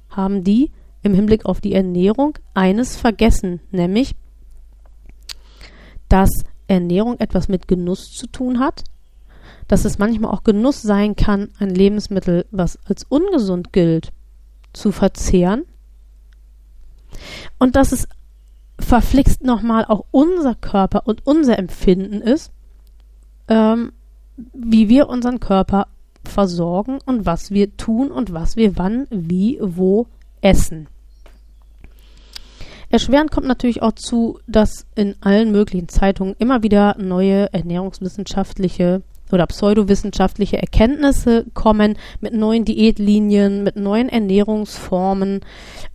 haben 0.10 0.44
die 0.44 0.72
im 1.04 1.14
Hinblick 1.14 1.46
auf 1.46 1.62
die 1.62 1.74
Ernährung 1.74 2.38
eines 2.54 2.96
vergessen, 2.96 3.62
nämlich, 3.72 4.16
dass 6.10 6.30
Ernährung 6.68 7.20
etwas 7.20 7.48
mit 7.48 7.68
Genuss 7.68 8.12
zu 8.12 8.28
tun 8.28 8.60
hat, 8.60 8.84
dass 9.68 9.86
es 9.86 10.00
manchmal 10.00 10.32
auch 10.32 10.44
Genuss 10.44 10.82
sein 10.82 11.16
kann, 11.16 11.50
ein 11.60 11.70
Lebensmittel, 11.70 12.46
was 12.52 12.80
als 12.86 13.04
ungesund 13.04 13.74
gilt, 13.74 14.12
zu 14.74 14.92
verzehren. 14.92 15.66
Und 17.58 17.76
dass 17.76 17.92
es 17.92 18.08
verflixt 18.80 19.44
nochmal 19.44 19.86
auch 19.86 20.06
unser 20.12 20.56
Körper 20.56 21.08
und 21.08 21.26
unser 21.26 21.58
Empfinden 21.58 22.22
ist, 22.22 22.52
ähm, 23.48 23.92
wie 24.54 24.88
wir 24.88 25.10
unseren 25.10 25.40
Körper 25.40 25.88
versorgen 26.28 27.00
und 27.06 27.26
was 27.26 27.52
wir 27.52 27.76
tun 27.78 28.12
und 28.12 28.34
was 28.34 28.56
wir 28.56 28.78
wann, 28.78 29.08
wie, 29.10 29.60
wo 29.62 30.08
essen. 30.42 30.88
Erschwerend 32.90 33.32
kommt 33.32 33.48
natürlich 33.48 33.82
auch 33.82 33.94
zu, 33.94 34.40
dass 34.48 34.86
in 34.96 35.16
allen 35.20 35.52
möglichen 35.52 35.90
Zeitungen 35.90 36.36
immer 36.40 36.64
wieder 36.64 36.96
neue 36.98 37.52
ernährungswissenschaftliche 37.52 39.02
oder 39.32 39.48
pseudowissenschaftliche 39.48 40.58
Erkenntnisse 40.58 41.46
kommen 41.54 41.98
mit 42.22 42.34
neuen 42.34 42.66
Diätlinien, 42.66 43.64
mit 43.64 43.76
neuen 43.76 44.10
Ernährungsformen. 44.10 45.42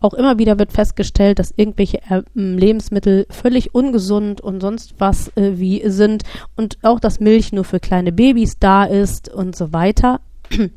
Auch 0.01 0.15
immer 0.15 0.39
wieder 0.39 0.59
wird 0.59 0.73
festgestellt, 0.73 1.39
dass 1.39 1.55
irgendwelche 1.57 1.99
äh, 2.09 2.23
Lebensmittel 2.35 3.27
völlig 3.31 3.75
ungesund 3.75 4.41
und 4.41 4.61
sonst 4.61 4.95
was 4.99 5.29
äh, 5.37 5.59
wie 5.59 5.83
sind 5.89 6.25
und 6.57 6.79
auch, 6.83 7.01
dass 7.01 7.21
Milch 7.21 7.53
nur 7.53 7.65
für 7.65 7.81
kleine 7.81 8.13
Babys 8.13 8.59
da 8.59 8.85
ist 8.85 9.29
und 9.29 9.57
so 9.57 9.73
weiter. 9.73 10.21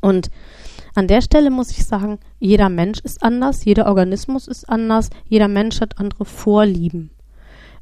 Und 0.00 0.30
an 0.94 1.08
der 1.08 1.22
Stelle 1.22 1.50
muss 1.50 1.70
ich 1.70 1.84
sagen, 1.84 2.18
jeder 2.38 2.68
Mensch 2.68 3.00
ist 3.00 3.22
anders, 3.22 3.64
jeder 3.64 3.86
Organismus 3.86 4.46
ist 4.46 4.68
anders, 4.68 5.10
jeder 5.28 5.48
Mensch 5.48 5.80
hat 5.80 5.98
andere 5.98 6.24
Vorlieben. 6.24 7.10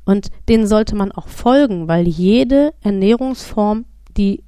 Und 0.06 0.28
denen 0.48 0.66
sollte 0.66 0.96
man 0.96 1.12
auch 1.12 1.28
folgen, 1.28 1.88
weil 1.88 2.08
jede 2.08 2.72
Ernährungsform, 2.80 3.84
die 4.16 4.42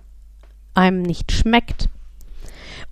einem 0.72 1.02
nicht 1.02 1.32
schmeckt 1.32 1.90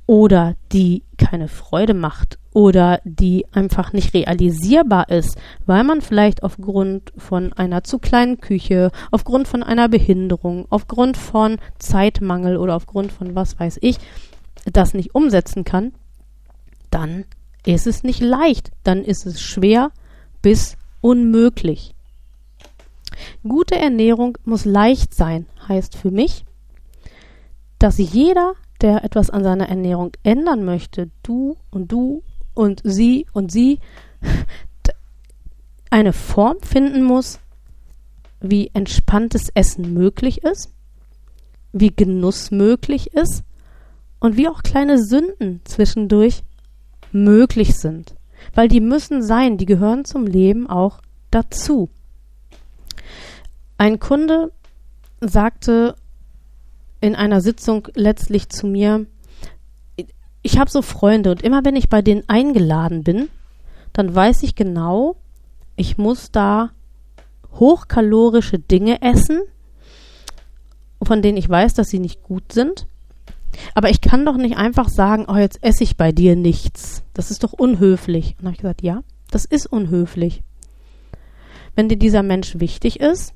oder 0.06 0.56
die 0.73 1.04
keine 1.16 1.49
Freude 1.49 1.94
macht 1.94 2.38
oder 2.52 3.00
die 3.04 3.46
einfach 3.52 3.92
nicht 3.92 4.14
realisierbar 4.14 5.08
ist, 5.08 5.38
weil 5.66 5.85
man 5.85 6.00
vielleicht 6.00 6.42
aufgrund 6.42 7.12
von 7.16 7.52
einer 7.52 7.85
zu 7.85 7.99
kleinen 7.99 8.40
Küche, 8.40 8.90
aufgrund 9.11 9.49
von 9.49 9.62
einer 9.62 9.88
Behinderung, 9.88 10.66
aufgrund 10.70 11.16
von 11.16 11.58
Zeitmangel 11.78 12.56
oder 12.56 12.76
aufgrund 12.76 13.12
von 13.12 13.35
was 13.35 13.58
weiß 13.58 13.78
ich, 13.82 13.99
das 14.64 14.94
nicht 14.94 15.14
umsetzen 15.14 15.64
kann, 15.64 15.92
dann 16.90 17.25
ist 17.64 17.87
es 17.87 18.04
nicht 18.04 18.20
leicht, 18.20 18.70
dann 18.85 19.02
ist 19.04 19.26
es 19.26 19.40
schwer 19.40 19.90
bis 20.40 20.76
unmöglich. 21.00 21.96
Gute 23.46 23.76
Ernährung 23.76 24.38
muss 24.44 24.64
leicht 24.64 25.14
sein, 25.14 25.46
heißt 25.68 25.96
für 25.96 26.11
mich, 26.11 26.44
dass 27.78 27.99
jeder, 27.99 28.54
der 28.80 29.04
etwas 29.04 29.30
an 29.30 29.44
seiner 29.44 29.68
Ernährung 29.68 30.12
ändern 30.23 30.64
möchte, 30.64 31.11
du 31.23 31.56
und 31.70 31.92
du 31.92 32.23
und 32.54 32.80
sie 32.85 33.26
und 33.32 33.52
sie, 33.52 33.80
eine 35.90 36.12
Form 36.12 36.61
finden 36.61 37.04
muss, 37.04 37.38
wie 38.40 38.70
entspanntes 38.75 39.50
Essen 39.54 39.94
möglich 39.94 40.42
ist, 40.42 40.73
wie 41.73 41.94
Genuss 41.94 42.50
möglich 42.50 43.14
ist 43.14 43.44
und 44.20 44.37
wie 44.37 44.49
auch 44.49 44.62
kleine 44.62 45.02
Sünden 45.02 45.61
zwischendurch 45.64 46.42
möglich 47.12 47.76
sind. 47.76 48.14
Weil 48.54 48.68
die 48.68 48.80
müssen 48.80 49.23
sein, 49.23 49.58
die 49.58 49.66
gehören 49.66 50.04
zum 50.04 50.26
Leben 50.26 50.68
auch 50.68 51.00
dazu. 51.30 51.88
Ein 53.78 54.00
Kunde 54.00 54.52
sagte 55.21 55.95
in 57.00 57.14
einer 57.14 57.40
Sitzung 57.40 57.88
letztlich 57.95 58.49
zu 58.49 58.66
mir, 58.66 59.06
ich 60.42 60.59
habe 60.59 60.71
so 60.71 60.80
Freunde 60.83 61.30
und 61.30 61.42
immer 61.42 61.64
wenn 61.64 61.76
ich 61.76 61.88
bei 61.88 62.02
denen 62.02 62.23
eingeladen 62.28 63.02
bin, 63.02 63.28
dann 63.92 64.14
weiß 64.14 64.42
ich 64.45 64.54
genau, 64.54 65.16
ich 65.76 65.99
muss 65.99 66.30
da 66.30 66.71
hochkalorische 67.52 68.59
Dinge 68.59 69.02
essen, 69.02 69.40
von 71.02 71.23
denen 71.23 71.37
ich 71.37 71.49
weiß, 71.49 71.75
dass 71.75 71.88
sie 71.88 71.99
nicht 71.99 72.23
gut 72.23 72.52
sind. 72.52 72.87
Aber 73.75 73.90
ich 73.90 74.00
kann 74.00 74.26
doch 74.26 74.37
nicht 74.37 74.56
einfach 74.56 74.88
sagen, 74.88 75.26
oh, 75.28 75.37
jetzt 75.37 75.62
esse 75.62 75.83
ich 75.83 75.97
bei 75.97 76.12
dir 76.12 76.37
nichts. 76.37 77.02
Das 77.14 77.30
ist 77.30 77.42
doch 77.42 77.52
unhöflich. 77.52 78.30
Und 78.33 78.38
dann 78.38 78.47
habe 78.47 78.54
ich 78.54 78.61
gesagt, 78.61 78.83
ja, 78.83 79.02
das 79.30 79.45
ist 79.45 79.66
unhöflich. 79.66 80.42
wenn 81.76 81.88
dir 81.88 81.99
dieser 81.99 82.23
Mensch 82.23 82.59
wichtig 82.59 83.00
ist, 83.00 83.35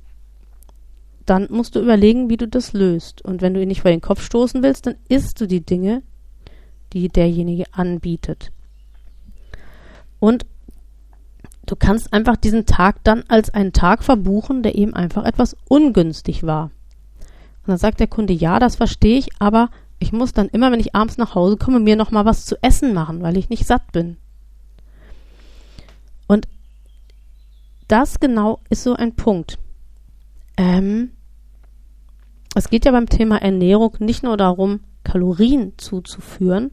dann 1.31 1.47
musst 1.49 1.77
du 1.77 1.81
überlegen, 1.81 2.29
wie 2.29 2.37
du 2.37 2.49
das 2.49 2.73
löst. 2.73 3.25
Und 3.25 3.41
wenn 3.41 3.55
du 3.55 3.63
ihn 3.63 3.69
nicht 3.69 3.83
vor 3.83 3.91
den 3.93 4.01
Kopf 4.01 4.21
stoßen 4.21 4.65
willst, 4.65 4.87
dann 4.87 4.97
isst 5.09 5.41
du 5.41 5.47
die 5.47 5.65
Dinge, 5.65 6.03
die 6.93 7.09
derjenige 7.09 7.67
anbietet. 7.71 8.51
Und 10.19 10.45
du 11.67 11.77
kannst 11.77 12.13
einfach 12.13 12.37
diesen 12.37 12.67
Tag 12.67 13.05
dann 13.05 13.23
als 13.29 13.51
einen 13.51 13.73
Tag 13.73 14.03
verbuchen, 14.03 14.65
der 14.65 14.75
eben 14.75 14.93
einfach 14.93 15.25
etwas 15.25 15.57
ungünstig 15.69 16.43
war. 16.43 16.65
Und 16.65 17.69
dann 17.69 17.79
sagt 17.79 18.01
der 18.01 18.09
Kunde, 18.09 18.33
ja, 18.33 18.59
das 18.59 18.75
verstehe 18.75 19.19
ich, 19.19 19.29
aber 19.39 19.71
ich 20.01 20.11
muss 20.11 20.33
dann 20.33 20.49
immer, 20.49 20.73
wenn 20.73 20.81
ich 20.81 20.97
abends 20.97 21.17
nach 21.17 21.37
Hause 21.37 21.57
komme, 21.57 21.79
mir 21.79 21.95
noch 21.95 22.11
mal 22.11 22.25
was 22.25 22.45
zu 22.45 22.61
essen 22.61 22.93
machen, 22.93 23.23
weil 23.23 23.37
ich 23.37 23.51
nicht 23.51 23.69
satt 23.69 23.93
bin. 23.93 24.17
Und 26.27 26.49
das 27.87 28.19
genau 28.19 28.59
ist 28.69 28.83
so 28.83 28.95
ein 28.95 29.15
Punkt. 29.15 29.61
Ähm, 30.57 31.13
es 32.55 32.69
geht 32.69 32.85
ja 32.85 32.93
beim 32.93 33.09
Thema 33.09 33.41
Ernährung 33.41 33.97
nicht 33.99 34.23
nur 34.23 34.37
darum, 34.37 34.81
Kalorien 35.05 35.75
zuzuführen, 35.77 36.73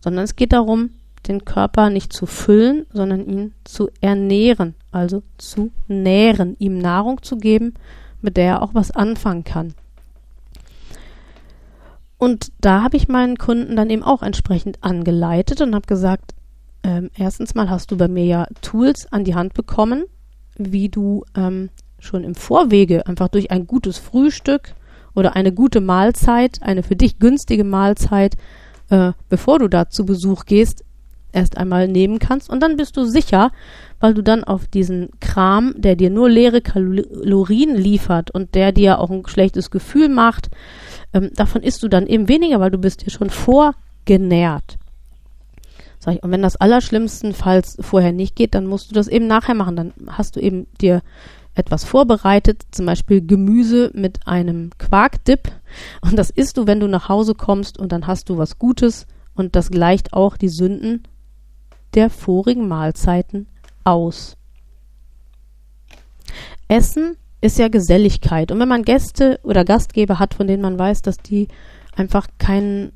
sondern 0.00 0.24
es 0.24 0.36
geht 0.36 0.52
darum, 0.52 0.90
den 1.28 1.44
Körper 1.44 1.90
nicht 1.90 2.12
zu 2.12 2.26
füllen, 2.26 2.86
sondern 2.92 3.26
ihn 3.26 3.52
zu 3.64 3.90
ernähren, 4.00 4.74
also 4.90 5.22
zu 5.36 5.70
nähren, 5.88 6.56
ihm 6.58 6.78
Nahrung 6.78 7.22
zu 7.22 7.36
geben, 7.36 7.74
mit 8.22 8.36
der 8.36 8.46
er 8.46 8.62
auch 8.62 8.74
was 8.74 8.90
anfangen 8.90 9.44
kann. 9.44 9.74
Und 12.16 12.52
da 12.60 12.82
habe 12.82 12.96
ich 12.96 13.08
meinen 13.08 13.38
Kunden 13.38 13.76
dann 13.76 13.90
eben 13.90 14.02
auch 14.02 14.22
entsprechend 14.22 14.82
angeleitet 14.82 15.60
und 15.60 15.74
habe 15.74 15.86
gesagt, 15.86 16.34
ähm, 16.82 17.10
erstens 17.16 17.54
mal 17.54 17.70
hast 17.70 17.90
du 17.90 17.96
bei 17.96 18.08
mir 18.08 18.24
ja 18.24 18.46
Tools 18.62 19.10
an 19.10 19.24
die 19.24 19.34
Hand 19.34 19.54
bekommen, 19.54 20.04
wie 20.56 20.88
du 20.88 21.24
ähm, 21.34 21.70
schon 21.98 22.24
im 22.24 22.34
Vorwege 22.34 23.06
einfach 23.06 23.28
durch 23.28 23.50
ein 23.50 23.66
gutes 23.66 23.98
Frühstück 23.98 24.74
oder 25.14 25.36
eine 25.36 25.52
gute 25.52 25.80
Mahlzeit, 25.80 26.62
eine 26.62 26.82
für 26.82 26.96
dich 26.96 27.18
günstige 27.18 27.64
Mahlzeit, 27.64 28.36
äh, 28.90 29.12
bevor 29.28 29.58
du 29.58 29.68
da 29.68 29.88
zu 29.88 30.04
Besuch 30.04 30.44
gehst, 30.44 30.84
erst 31.32 31.56
einmal 31.56 31.88
nehmen 31.88 32.18
kannst. 32.18 32.50
Und 32.50 32.60
dann 32.60 32.76
bist 32.76 32.96
du 32.96 33.04
sicher, 33.04 33.52
weil 34.00 34.14
du 34.14 34.22
dann 34.22 34.44
auf 34.44 34.66
diesen 34.66 35.10
Kram, 35.20 35.74
der 35.76 35.96
dir 35.96 36.10
nur 36.10 36.28
leere 36.28 36.60
Kalorien 36.60 37.76
liefert 37.76 38.30
und 38.30 38.54
der 38.54 38.72
dir 38.72 38.98
auch 38.98 39.10
ein 39.10 39.26
schlechtes 39.26 39.70
Gefühl 39.70 40.08
macht, 40.08 40.48
ähm, 41.12 41.30
davon 41.34 41.62
isst 41.62 41.82
du 41.82 41.88
dann 41.88 42.06
eben 42.06 42.28
weniger, 42.28 42.60
weil 42.60 42.70
du 42.70 42.78
bist 42.78 43.06
dir 43.06 43.10
schon 43.10 43.30
vorgenährt. 43.30 44.78
Sag 45.98 46.14
ich, 46.14 46.22
und 46.22 46.30
wenn 46.30 46.42
das 46.42 46.56
Allerschlimmstenfalls 46.56 47.76
vorher 47.80 48.12
nicht 48.12 48.34
geht, 48.34 48.54
dann 48.54 48.66
musst 48.66 48.90
du 48.90 48.94
das 48.94 49.06
eben 49.06 49.26
nachher 49.26 49.54
machen. 49.54 49.76
Dann 49.76 49.92
hast 50.06 50.34
du 50.34 50.40
eben 50.40 50.66
dir 50.80 51.02
etwas 51.54 51.84
vorbereitet, 51.84 52.62
zum 52.70 52.86
Beispiel 52.86 53.26
Gemüse 53.26 53.90
mit 53.94 54.26
einem 54.26 54.70
Quarkdip. 54.78 55.52
Und 56.00 56.16
das 56.16 56.30
isst 56.30 56.56
du, 56.56 56.66
wenn 56.66 56.80
du 56.80 56.88
nach 56.88 57.08
Hause 57.08 57.34
kommst 57.34 57.78
und 57.78 57.92
dann 57.92 58.06
hast 58.06 58.28
du 58.28 58.38
was 58.38 58.58
Gutes 58.58 59.06
und 59.34 59.56
das 59.56 59.70
gleicht 59.70 60.12
auch 60.12 60.36
die 60.36 60.48
Sünden 60.48 61.02
der 61.94 62.10
vorigen 62.10 62.68
Mahlzeiten 62.68 63.46
aus. 63.84 64.36
Essen 66.68 67.16
ist 67.40 67.58
ja 67.58 67.68
Geselligkeit. 67.68 68.52
Und 68.52 68.60
wenn 68.60 68.68
man 68.68 68.84
Gäste 68.84 69.40
oder 69.42 69.64
Gastgeber 69.64 70.18
hat, 70.18 70.34
von 70.34 70.46
denen 70.46 70.62
man 70.62 70.78
weiß, 70.78 71.02
dass 71.02 71.18
die 71.18 71.48
einfach 71.96 72.28
kein 72.38 72.92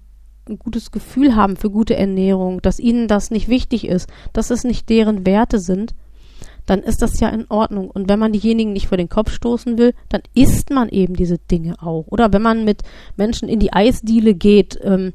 gutes 0.58 0.90
Gefühl 0.90 1.34
haben 1.34 1.56
für 1.56 1.70
gute 1.70 1.96
Ernährung, 1.96 2.60
dass 2.60 2.78
ihnen 2.78 3.08
das 3.08 3.30
nicht 3.30 3.48
wichtig 3.48 3.86
ist, 3.86 4.08
dass 4.32 4.50
es 4.50 4.64
nicht 4.64 4.88
deren 4.90 5.26
Werte 5.26 5.58
sind, 5.58 5.94
dann 6.66 6.80
ist 6.80 7.02
das 7.02 7.20
ja 7.20 7.28
in 7.28 7.46
Ordnung. 7.50 7.90
Und 7.90 8.08
wenn 8.08 8.18
man 8.18 8.32
diejenigen 8.32 8.72
nicht 8.72 8.88
vor 8.88 8.96
den 8.96 9.08
Kopf 9.08 9.30
stoßen 9.30 9.76
will, 9.76 9.94
dann 10.08 10.22
isst 10.34 10.70
man 10.70 10.88
eben 10.88 11.14
diese 11.14 11.38
Dinge 11.38 11.82
auch. 11.82 12.06
Oder 12.06 12.32
wenn 12.32 12.42
man 12.42 12.64
mit 12.64 12.82
Menschen 13.16 13.48
in 13.48 13.60
die 13.60 13.72
Eisdiele 13.72 14.34
geht, 14.34 14.78
ähm, 14.82 15.12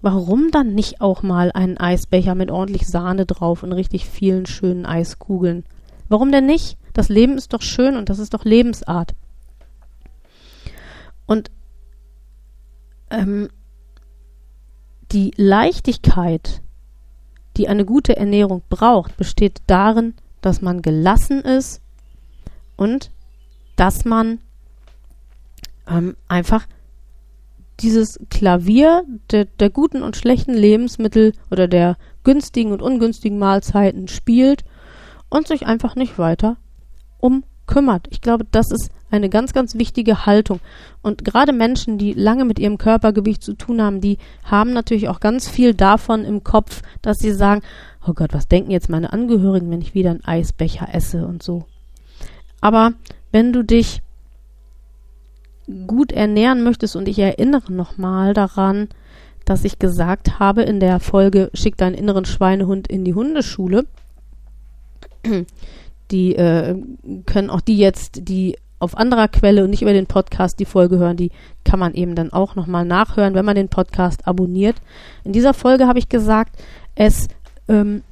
warum 0.00 0.50
dann 0.50 0.74
nicht 0.74 1.00
auch 1.00 1.22
mal 1.22 1.50
einen 1.52 1.76
Eisbecher 1.76 2.34
mit 2.34 2.50
ordentlich 2.50 2.86
Sahne 2.86 3.26
drauf 3.26 3.62
und 3.62 3.72
richtig 3.72 4.06
vielen 4.06 4.46
schönen 4.46 4.86
Eiskugeln? 4.86 5.64
Warum 6.08 6.32
denn 6.32 6.46
nicht? 6.46 6.78
Das 6.94 7.08
Leben 7.08 7.36
ist 7.36 7.52
doch 7.52 7.62
schön 7.62 7.96
und 7.96 8.08
das 8.08 8.18
ist 8.18 8.32
doch 8.32 8.44
Lebensart. 8.44 9.14
Und 11.26 11.50
ähm, 13.10 13.50
die 15.12 15.32
Leichtigkeit, 15.36 16.62
die 17.56 17.68
eine 17.68 17.84
gute 17.84 18.16
Ernährung 18.16 18.62
braucht, 18.70 19.16
besteht 19.16 19.60
darin, 19.66 20.14
dass 20.40 20.62
man 20.62 20.82
gelassen 20.82 21.40
ist 21.40 21.80
und 22.76 23.10
dass 23.76 24.04
man 24.04 24.38
ähm, 25.88 26.16
einfach 26.28 26.66
dieses 27.80 28.18
Klavier 28.30 29.04
der, 29.30 29.44
der 29.44 29.70
guten 29.70 30.02
und 30.02 30.16
schlechten 30.16 30.54
Lebensmittel 30.54 31.32
oder 31.50 31.68
der 31.68 31.96
günstigen 32.24 32.72
und 32.72 32.82
ungünstigen 32.82 33.38
Mahlzeiten 33.38 34.08
spielt 34.08 34.64
und 35.28 35.46
sich 35.46 35.66
einfach 35.66 35.94
nicht 35.94 36.18
weiter 36.18 36.56
um 37.18 37.44
kümmert. 37.66 38.08
Ich 38.10 38.20
glaube, 38.20 38.46
das 38.50 38.70
ist 38.70 38.90
eine 39.10 39.28
ganz, 39.28 39.52
ganz 39.52 39.76
wichtige 39.76 40.26
Haltung. 40.26 40.60
Und 41.02 41.24
gerade 41.24 41.52
Menschen, 41.52 41.98
die 41.98 42.12
lange 42.12 42.44
mit 42.44 42.58
ihrem 42.58 42.78
Körpergewicht 42.78 43.42
zu 43.42 43.54
tun 43.54 43.80
haben, 43.80 44.00
die 44.00 44.18
haben 44.42 44.72
natürlich 44.72 45.08
auch 45.08 45.20
ganz 45.20 45.48
viel 45.48 45.74
davon 45.74 46.24
im 46.24 46.44
Kopf, 46.44 46.82
dass 47.02 47.18
sie 47.18 47.32
sagen, 47.32 47.62
oh 48.08 48.14
Gott, 48.14 48.32
was 48.32 48.48
denken 48.48 48.70
jetzt 48.70 48.88
meine 48.88 49.12
Angehörigen, 49.12 49.70
wenn 49.70 49.82
ich 49.82 49.94
wieder 49.94 50.10
einen 50.10 50.24
Eisbecher 50.24 50.88
esse 50.92 51.26
und 51.26 51.42
so. 51.42 51.64
Aber 52.60 52.92
wenn 53.30 53.52
du 53.52 53.62
dich 53.62 54.02
gut 55.86 56.12
ernähren 56.12 56.62
möchtest 56.62 56.96
und 56.96 57.08
ich 57.08 57.18
erinnere 57.18 57.72
nochmal 57.72 58.32
daran, 58.34 58.88
dass 59.44 59.64
ich 59.64 59.78
gesagt 59.78 60.38
habe 60.38 60.62
in 60.62 60.80
der 60.80 61.00
Folge 61.00 61.50
Schick 61.54 61.76
deinen 61.76 61.94
inneren 61.94 62.24
Schweinehund 62.24 62.88
in 62.88 63.04
die 63.04 63.14
Hundeschule, 63.14 63.86
die 66.10 66.34
äh, 66.36 66.76
können 67.26 67.50
auch 67.50 67.60
die 67.60 67.78
jetzt, 67.78 68.28
die 68.28 68.56
auf 68.78 68.96
anderer 68.96 69.28
Quelle 69.28 69.64
und 69.64 69.70
nicht 69.70 69.82
über 69.82 69.92
den 69.92 70.06
Podcast 70.06 70.60
die 70.60 70.64
Folge 70.64 70.98
hören, 70.98 71.16
die 71.16 71.32
kann 71.64 71.80
man 71.80 71.94
eben 71.94 72.14
dann 72.14 72.32
auch 72.32 72.54
nochmal 72.54 72.84
nachhören, 72.84 73.34
wenn 73.34 73.44
man 73.44 73.56
den 73.56 73.68
Podcast 73.68 74.26
abonniert. 74.26 74.76
In 75.24 75.32
dieser 75.32 75.52
Folge 75.52 75.86
habe 75.86 75.98
ich 75.98 76.08
gesagt, 76.08 76.56
es 76.94 77.28
ähm, 77.68 78.02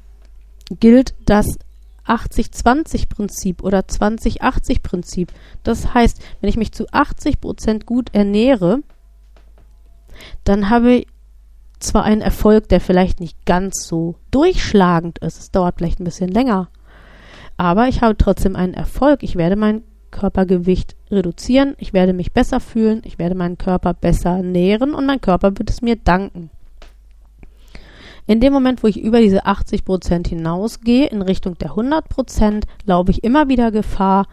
gilt 0.80 1.14
das 1.24 1.58
80-20-Prinzip 2.06 3.62
oder 3.62 3.80
20-80-Prinzip. 3.80 5.32
Das 5.62 5.92
heißt, 5.94 6.22
wenn 6.40 6.48
ich 6.48 6.56
mich 6.56 6.72
zu 6.72 6.86
80 6.92 7.40
Prozent 7.40 7.86
gut 7.86 8.14
ernähre, 8.14 8.80
dann 10.44 10.70
habe 10.70 10.92
ich 10.92 11.06
zwar 11.78 12.04
einen 12.04 12.22
Erfolg, 12.22 12.68
der 12.68 12.80
vielleicht 12.80 13.20
nicht 13.20 13.44
ganz 13.44 13.86
so 13.86 14.16
durchschlagend 14.30 15.18
ist, 15.18 15.38
es 15.38 15.50
dauert 15.50 15.76
vielleicht 15.76 16.00
ein 16.00 16.04
bisschen 16.04 16.30
länger, 16.30 16.68
aber 17.56 17.88
ich 17.88 18.02
habe 18.02 18.16
trotzdem 18.16 18.56
einen 18.56 18.74
Erfolg. 18.74 19.22
Ich 19.22 19.36
werde 19.36 19.56
mein 19.56 19.82
Körpergewicht 20.10 20.96
reduzieren, 21.10 21.74
ich 21.78 21.92
werde 21.92 22.12
mich 22.12 22.32
besser 22.32 22.60
fühlen, 22.60 23.02
ich 23.04 23.18
werde 23.18 23.34
meinen 23.34 23.58
Körper 23.58 23.92
besser 23.92 24.42
nähren 24.42 24.94
und 24.94 25.06
mein 25.06 25.20
Körper 25.20 25.58
wird 25.58 25.70
es 25.70 25.82
mir 25.82 25.96
danken. 25.96 26.50
In 28.26 28.40
dem 28.40 28.52
Moment, 28.52 28.82
wo 28.82 28.88
ich 28.88 29.00
über 29.00 29.20
diese 29.20 29.46
80 29.46 29.84
Prozent 29.84 30.28
hinausgehe, 30.28 31.06
in 31.06 31.22
Richtung 31.22 31.56
der 31.58 31.70
100 31.70 32.08
Prozent, 32.08 32.66
laufe 32.84 33.10
ich 33.10 33.22
immer 33.22 33.48
wieder 33.48 33.70
Gefahr, 33.70 34.26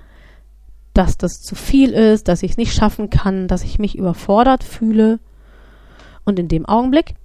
dass 0.93 1.17
das 1.17 1.41
zu 1.41 1.55
viel 1.55 1.91
ist, 1.91 2.27
dass 2.27 2.43
ich 2.43 2.51
es 2.51 2.57
nicht 2.57 2.73
schaffen 2.73 3.09
kann, 3.09 3.47
dass 3.47 3.63
ich 3.63 3.79
mich 3.79 3.97
überfordert 3.97 4.63
fühle. 4.63 5.19
Und 6.25 6.39
in 6.39 6.47
dem 6.47 6.65
Augenblick 6.65 7.15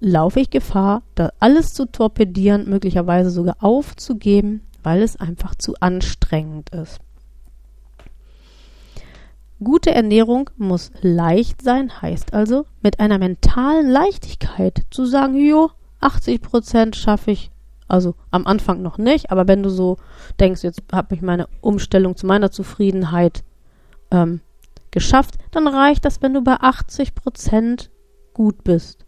laufe 0.00 0.40
ich 0.40 0.50
Gefahr, 0.50 1.02
da 1.14 1.30
alles 1.40 1.72
zu 1.72 1.86
torpedieren, 1.86 2.68
möglicherweise 2.68 3.30
sogar 3.30 3.56
aufzugeben 3.60 4.62
weil 4.86 5.02
es 5.02 5.16
einfach 5.16 5.56
zu 5.56 5.74
anstrengend 5.80 6.70
ist. 6.70 7.00
Gute 9.58 9.90
Ernährung 9.90 10.48
muss 10.58 10.92
leicht 11.00 11.60
sein, 11.60 12.00
heißt 12.00 12.32
also 12.32 12.66
mit 12.82 13.00
einer 13.00 13.18
mentalen 13.18 13.88
Leichtigkeit 13.88 14.84
zu 14.90 15.04
sagen, 15.04 15.34
jo, 15.44 15.72
80 16.06 16.40
Prozent 16.40 16.96
schaffe 16.96 17.32
ich, 17.32 17.50
also 17.88 18.14
am 18.30 18.46
Anfang 18.46 18.80
noch 18.80 18.96
nicht, 18.96 19.30
aber 19.30 19.48
wenn 19.48 19.62
du 19.62 19.70
so 19.70 19.96
denkst, 20.38 20.62
jetzt 20.62 20.82
habe 20.92 21.14
ich 21.14 21.22
meine 21.22 21.48
Umstellung 21.60 22.16
zu 22.16 22.26
meiner 22.26 22.50
Zufriedenheit 22.50 23.42
ähm, 24.10 24.40
geschafft, 24.92 25.34
dann 25.50 25.66
reicht 25.66 26.04
das, 26.04 26.22
wenn 26.22 26.32
du 26.32 26.42
bei 26.42 26.54
80 26.54 27.14
Prozent 27.14 27.90
gut 28.34 28.62
bist. 28.64 29.04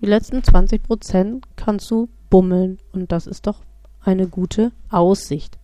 Die 0.00 0.06
letzten 0.06 0.42
20 0.42 0.82
Prozent 0.82 1.46
kannst 1.54 1.88
du 1.90 2.08
bummeln 2.28 2.78
und 2.92 3.12
das 3.12 3.28
ist 3.28 3.46
doch 3.46 3.60
eine 4.04 4.26
gute 4.26 4.72
Aussicht. 4.90 5.58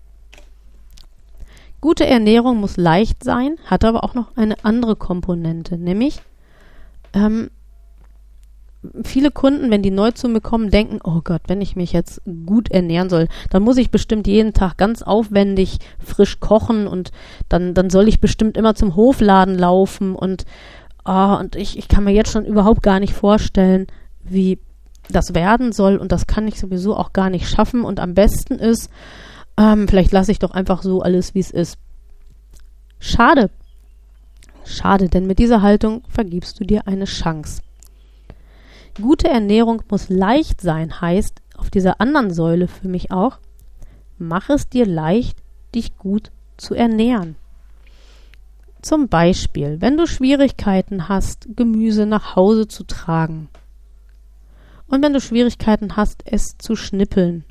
Gute 1.80 2.06
Ernährung 2.06 2.58
muss 2.58 2.76
leicht 2.76 3.24
sein, 3.24 3.56
hat 3.64 3.84
aber 3.84 4.04
auch 4.04 4.14
noch 4.14 4.36
eine 4.36 4.64
andere 4.64 4.96
Komponente, 4.96 5.76
nämlich 5.76 6.22
ähm, 7.14 7.50
viele 9.02 9.30
Kunden, 9.30 9.70
wenn 9.70 9.82
die 9.82 9.90
neu 9.90 10.12
zu 10.12 10.28
mir 10.28 10.40
kommen, 10.40 10.70
denken, 10.70 11.00
oh 11.02 11.20
Gott, 11.22 11.42
wenn 11.48 11.60
ich 11.60 11.74
mich 11.74 11.92
jetzt 11.92 12.22
gut 12.46 12.70
ernähren 12.70 13.10
soll, 13.10 13.28
dann 13.50 13.62
muss 13.62 13.76
ich 13.76 13.90
bestimmt 13.90 14.26
jeden 14.26 14.52
Tag 14.52 14.76
ganz 14.76 15.02
aufwendig 15.02 15.78
frisch 15.98 16.38
kochen 16.38 16.86
und 16.86 17.10
dann, 17.48 17.74
dann 17.74 17.90
soll 17.90 18.08
ich 18.08 18.20
bestimmt 18.20 18.56
immer 18.56 18.74
zum 18.74 18.94
Hofladen 18.94 19.58
laufen 19.58 20.14
und, 20.14 20.44
oh, 21.04 21.36
und 21.40 21.56
ich, 21.56 21.76
ich 21.76 21.88
kann 21.88 22.04
mir 22.04 22.12
jetzt 22.12 22.30
schon 22.30 22.44
überhaupt 22.44 22.82
gar 22.82 23.00
nicht 23.00 23.14
vorstellen, 23.14 23.88
wie 24.22 24.58
das 25.10 25.34
werden 25.34 25.72
soll 25.72 25.96
und 25.96 26.12
das 26.12 26.26
kann 26.26 26.46
ich 26.46 26.60
sowieso 26.60 26.96
auch 26.96 27.12
gar 27.12 27.30
nicht 27.30 27.48
schaffen 27.48 27.82
und 27.84 27.98
am 27.98 28.14
besten 28.14 28.54
ist, 28.54 28.90
ähm, 29.56 29.88
vielleicht 29.88 30.12
lasse 30.12 30.30
ich 30.30 30.38
doch 30.38 30.52
einfach 30.52 30.82
so 30.82 31.02
alles, 31.02 31.34
wie 31.34 31.40
es 31.40 31.50
ist. 31.50 31.78
Schade. 33.00 33.50
Schade, 34.64 35.08
denn 35.08 35.26
mit 35.26 35.38
dieser 35.38 35.62
Haltung 35.62 36.02
vergibst 36.08 36.60
du 36.60 36.64
dir 36.64 36.86
eine 36.86 37.06
Chance. 37.06 37.62
Gute 39.00 39.28
Ernährung 39.28 39.82
muss 39.90 40.08
leicht 40.08 40.60
sein, 40.60 41.00
heißt 41.00 41.40
auf 41.56 41.70
dieser 41.70 42.00
anderen 42.00 42.32
Säule 42.32 42.66
für 42.66 42.88
mich 42.88 43.12
auch, 43.12 43.38
mach 44.18 44.50
es 44.50 44.68
dir 44.68 44.86
leicht, 44.86 45.38
dich 45.72 45.96
gut 45.96 46.32
zu 46.56 46.74
ernähren. 46.74 47.36
Zum 48.82 49.08
Beispiel, 49.08 49.80
wenn 49.80 49.96
du 49.96 50.06
Schwierigkeiten 50.06 51.08
hast, 51.08 51.48
Gemüse 51.54 52.06
nach 52.06 52.34
Hause 52.34 52.66
zu 52.66 52.84
tragen. 52.84 53.48
Und 54.88 55.04
wenn 55.04 55.12
du 55.12 55.20
Schwierigkeiten 55.20 55.96
hast, 55.96 56.22
es 56.24 56.58
zu 56.58 56.74
schnippeln. 56.74 57.44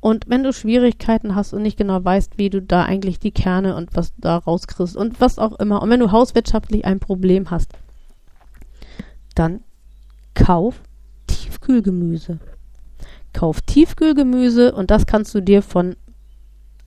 Und 0.00 0.28
wenn 0.28 0.42
du 0.42 0.52
Schwierigkeiten 0.52 1.34
hast 1.34 1.52
und 1.52 1.62
nicht 1.62 1.76
genau 1.76 2.02
weißt, 2.02 2.38
wie 2.38 2.48
du 2.48 2.62
da 2.62 2.84
eigentlich 2.84 3.18
die 3.18 3.32
Kerne 3.32 3.76
und 3.76 3.94
was 3.94 4.14
da 4.16 4.36
rauskriegst 4.36 4.96
und 4.96 5.20
was 5.20 5.38
auch 5.38 5.58
immer. 5.58 5.82
Und 5.82 5.90
wenn 5.90 6.00
du 6.00 6.12
hauswirtschaftlich 6.12 6.84
ein 6.84 7.00
Problem 7.00 7.50
hast, 7.50 7.72
dann 9.34 9.60
kauf 10.34 10.82
Tiefkühlgemüse. 11.26 12.38
Kauf 13.32 13.60
Tiefkühlgemüse 13.62 14.74
und 14.74 14.90
das 14.90 15.06
kannst 15.06 15.34
du 15.34 15.40
dir 15.40 15.62
von 15.62 15.96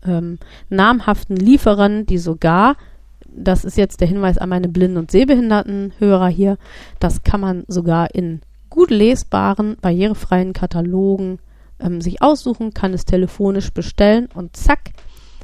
ähm, 0.06 0.38
namhaften 0.70 1.36
Lieferern, 1.36 2.06
die 2.06 2.18
sogar, 2.18 2.76
das 3.28 3.66
ist 3.66 3.78
jetzt 3.78 4.02
der 4.02 4.08
Hinweis 4.08 4.38
an 4.38 4.50
meine 4.50 4.70
blinden 4.70 4.98
und 4.98 5.12
sehbehinderten 5.12 5.94
Hörer 6.00 6.28
hier, 6.28 6.58
das 7.00 7.24
kann 7.24 7.42
man 7.42 7.64
sogar 7.68 8.14
in 8.16 8.42
gut 8.70 8.92
lesbaren, 8.92 9.78
barrierefreien 9.82 10.54
Katalogen 10.54 11.40
ähm, 11.80 12.02
sich 12.02 12.22
aussuchen, 12.22 12.74
kann 12.74 12.94
es 12.94 13.06
telefonisch 13.06 13.72
bestellen 13.72 14.30
und 14.34 14.56
zack, 14.56 14.92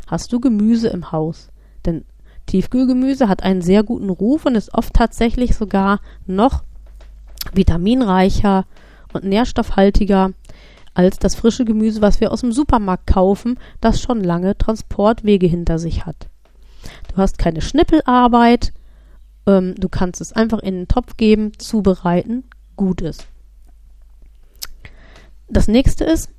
hast 0.07 0.31
du 0.31 0.39
Gemüse 0.39 0.89
im 0.89 1.11
Haus. 1.11 1.49
Denn 1.85 2.05
Tiefkühlgemüse 2.45 3.29
hat 3.29 3.43
einen 3.43 3.61
sehr 3.61 3.83
guten 3.83 4.09
Ruf 4.09 4.45
und 4.45 4.55
ist 4.55 4.73
oft 4.73 4.93
tatsächlich 4.93 5.55
sogar 5.55 5.99
noch 6.25 6.63
vitaminreicher 7.53 8.65
und 9.13 9.23
nährstoffhaltiger 9.23 10.32
als 10.93 11.17
das 11.17 11.36
frische 11.36 11.65
Gemüse, 11.65 12.01
was 12.01 12.19
wir 12.19 12.32
aus 12.32 12.41
dem 12.41 12.51
Supermarkt 12.51 13.08
kaufen, 13.08 13.60
das 13.82 14.01
schon 14.01 14.23
lange 14.23 14.58
Transportwege 14.58 15.47
hinter 15.47 15.79
sich 15.79 16.06
hat. 16.06 16.27
Du 17.10 17.17
hast 17.17 17.38
keine 17.38 17.62
Schnippelarbeit, 17.62 18.73
ähm, 19.47 19.75
du 19.75 19.89
kannst 19.89 20.21
es 20.21 20.34
einfach 20.34 20.60
in 20.60 20.75
den 20.75 20.88
Topf 20.88 21.17
geben, 21.17 21.58
zubereiten, 21.58 22.43
gut 22.75 23.01
ist. 23.01 23.27
Das 25.47 25.67
nächste 25.67 26.03
ist, 26.03 26.29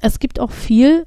es 0.00 0.18
gibt 0.18 0.40
auch 0.40 0.50
viel 0.50 1.06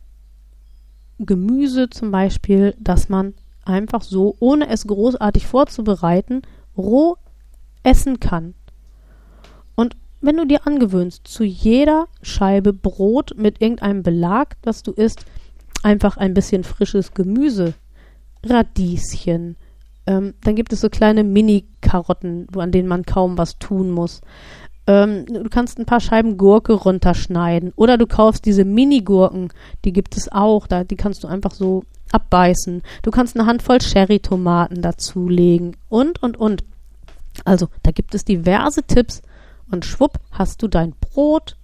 Gemüse 1.20 1.90
zum 1.90 2.12
Beispiel, 2.12 2.76
das 2.80 3.10
man 3.10 3.34
einfach 3.66 4.02
so, 4.02 4.36
ohne 4.40 4.68
es 4.70 4.88
großartig 4.88 5.46
vorzubereiten, 5.46 6.42
roh 6.78 7.18
essen 7.84 8.20
kann. 8.20 8.56
Wenn 10.22 10.38
du 10.38 10.46
dir 10.46 10.68
angewöhnst, 10.68 11.28
zu 11.28 11.44
jeder 11.44 12.08
Scheibe 12.22 12.74
Brot 12.74 13.36
mit 13.38 13.62
irgendeinem 13.62 14.04
Belag, 14.04 14.58
das 14.62 14.84
du 14.84 14.92
isst, 14.92 15.26
einfach 15.84 16.18
ein 16.18 16.34
bisschen 16.34 16.64
frisches 16.64 17.14
Gemüse, 17.14 17.74
Radieschen, 18.44 19.56
ähm, 20.08 20.34
dann 20.44 20.56
gibt 20.56 20.74
es 20.74 20.82
so 20.82 20.90
kleine 20.90 21.24
Mini-Karotten, 21.24 22.48
an 22.56 22.72
denen 22.72 22.88
man 22.88 23.06
kaum 23.06 23.38
was 23.38 23.60
tun 23.60 23.92
muss. 23.92 24.22
Ähm, 24.88 25.26
du 25.28 25.50
kannst 25.50 25.78
ein 25.78 25.86
paar 25.86 26.00
Scheiben 26.00 26.38
Gurke 26.38 26.74
runterschneiden 26.74 27.72
oder 27.76 27.98
du 27.98 28.08
kaufst 28.08 28.46
diese 28.46 28.66
Mini-Gurken, 28.66 29.50
die 29.86 29.94
gibt 29.94 30.18
es 30.18 30.32
auch, 30.32 30.68
da, 30.68 30.84
die 30.84 30.96
kannst 30.96 31.24
du 31.24 31.28
einfach 31.28 31.52
so 31.52 31.84
abbeißen. 32.12 32.82
Du 33.04 33.12
kannst 33.12 33.38
eine 33.38 33.46
Handvoll 33.46 33.78
Cherry-Tomaten 33.78 34.82
dazulegen 34.82 35.78
und, 35.90 36.22
und, 36.24 36.38
und. 36.38 36.64
Also, 37.46 37.68
da 37.84 37.92
gibt 37.92 38.16
es 38.16 38.26
diverse 38.26 38.84
Tipps, 38.84 39.22
und 39.72 39.86
schwupp 39.86 40.20
hast 40.32 40.62
du 40.62 40.68
dein 40.68 40.94
Brot 41.00 41.56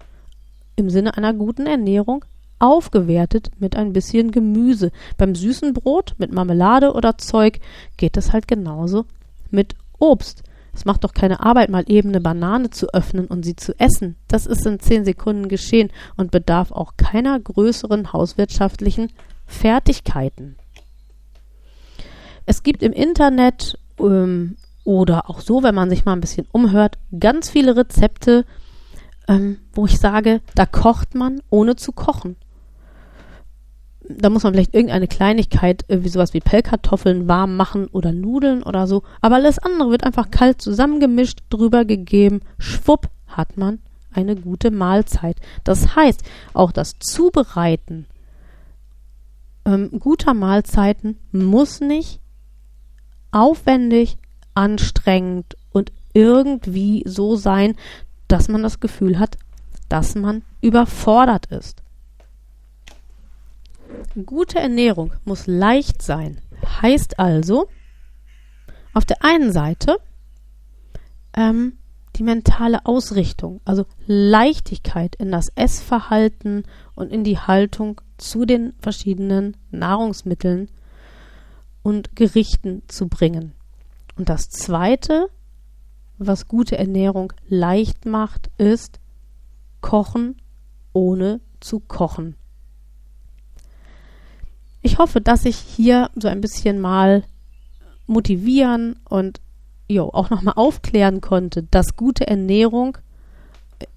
im 0.76 0.90
Sinne 0.90 1.18
einer 1.18 1.34
guten 1.34 1.66
Ernährung 1.66 2.26
aufgewertet 2.60 3.52
mit 3.60 3.76
ein 3.76 3.94
bisschen 3.94 4.32
Gemüse. 4.32 4.92
Beim 5.18 5.36
süßen 5.36 5.74
Brot 5.74 6.16
mit 6.18 6.32
Marmelade 6.32 6.94
oder 6.94 7.18
Zeug 7.18 7.60
geht 7.98 8.18
es 8.18 8.34
halt 8.34 8.48
genauso 8.48 9.06
mit 9.52 9.76
Obst. 10.00 10.44
Es 10.74 10.84
macht 10.84 11.06
doch 11.06 11.14
keine 11.14 11.40
Arbeit, 11.40 11.70
mal 11.70 11.86
eben 11.88 12.10
eine 12.10 12.20
Banane 12.20 12.70
zu 12.70 12.94
öffnen 12.94 13.28
und 13.28 13.44
sie 13.44 13.56
zu 13.56 13.80
essen. 13.80 14.18
Das 14.28 14.46
ist 14.46 14.66
in 14.66 14.80
zehn 14.80 15.06
Sekunden 15.06 15.48
geschehen 15.48 15.90
und 16.18 16.32
bedarf 16.32 16.72
auch 16.72 16.94
keiner 16.98 17.40
größeren 17.40 18.12
hauswirtschaftlichen 18.12 19.12
Fertigkeiten. 19.46 20.58
Es 22.46 22.62
gibt 22.62 22.84
im 22.84 22.92
Internet 22.92 23.80
ähm, 24.00 24.58
oder 24.86 25.30
auch 25.30 25.42
so, 25.42 25.64
wenn 25.64 25.76
man 25.76 25.90
sich 25.90 26.06
mal 26.06 26.14
ein 26.14 26.22
bisschen 26.22 26.48
umhört, 26.52 26.98
ganz 27.20 27.50
viele 27.50 27.76
Rezepte, 27.76 28.46
ähm, 29.28 29.58
wo 29.74 29.86
ich 29.86 30.00
sage, 30.00 30.40
da 30.54 30.66
kocht 30.66 31.16
man 31.16 31.42
ohne 31.50 31.76
zu 31.76 31.92
kochen. 31.92 32.38
Da 34.08 34.30
muss 34.30 34.44
man 34.44 34.54
vielleicht 34.54 34.76
irgendeine 34.76 35.08
Kleinigkeit, 35.08 35.84
äh, 35.90 36.04
wie 36.04 36.10
sowas 36.10 36.34
wie 36.34 36.40
Pellkartoffeln 36.40 37.28
warm 37.28 37.58
machen 37.58 37.88
oder 37.88 38.14
Nudeln 38.14 38.64
oder 38.64 38.86
so. 38.86 39.04
Aber 39.20 39.36
alles 39.36 39.60
andere 39.60 39.90
wird 39.90 40.04
einfach 40.04 40.30
kalt 40.30 40.62
zusammengemischt, 40.62 41.40
drüber 41.50 41.84
gegeben. 41.84 42.42
Schwupp 42.60 43.10
hat 43.28 43.58
man 43.58 43.80
eine 44.14 44.36
gute 44.36 44.70
Mahlzeit. 44.70 45.38
Das 45.64 45.96
heißt, 45.96 46.22
auch 46.54 46.72
das 46.72 47.00
Zubereiten 47.00 48.06
ähm, 49.66 49.90
guter 50.00 50.34
Mahlzeiten 50.34 51.18
muss 51.32 51.82
nicht 51.82 52.22
aufwendig 53.32 54.18
anstrengend 54.56 55.56
und 55.72 55.92
irgendwie 56.14 57.04
so 57.06 57.36
sein, 57.36 57.76
dass 58.28 58.48
man 58.48 58.64
das 58.64 58.80
Gefühl 58.80 59.20
hat, 59.20 59.38
dass 59.90 60.16
man 60.16 60.44
überfordert 60.62 61.48
ist. 61.48 61.84
Gute 64.26 64.60
Ernährung 64.60 65.14
muss 65.26 65.46
leicht 65.46 66.02
sein. 66.02 66.42
Heißt 66.82 67.20
also, 67.20 67.68
auf 68.94 69.06
der 69.06 69.24
einen 69.24 69.52
Seite 69.52 69.98
ähm, 71.36 71.78
die 72.16 72.24
mentale 72.24 72.86
Ausrichtung, 72.86 73.60
also 73.66 73.86
Leichtigkeit 74.08 75.16
in 75.16 75.32
das 75.32 75.50
Essverhalten 75.56 76.64
und 76.96 77.12
in 77.12 77.24
die 77.24 77.38
Haltung 77.38 78.02
zu 78.18 78.46
den 78.46 78.74
verschiedenen 78.80 79.58
Nahrungsmitteln 79.72 80.70
und 81.84 82.16
Gerichten 82.16 82.84
zu 82.88 83.08
bringen. 83.08 83.54
Und 84.18 84.30
das 84.30 84.50
Zweite, 84.50 85.30
was 86.18 86.48
gute 86.48 86.78
Ernährung 86.78 87.34
leicht 87.48 88.06
macht, 88.06 88.50
ist 88.58 89.00
Kochen 89.82 90.42
ohne 90.94 91.42
zu 91.60 91.80
kochen. 91.80 92.36
Ich 94.82 94.98
hoffe, 94.98 95.20
dass 95.20 95.46
ich 95.46 95.58
hier 95.58 96.10
so 96.16 96.28
ein 96.28 96.42
bisschen 96.42 96.80
mal 96.80 97.24
motivieren 98.08 99.00
und 99.10 99.42
jo, 99.88 100.10
auch 100.14 100.30
nochmal 100.30 100.54
aufklären 100.58 101.22
konnte, 101.22 101.64
dass 101.64 101.96
gute 101.96 102.28
Ernährung 102.28 102.98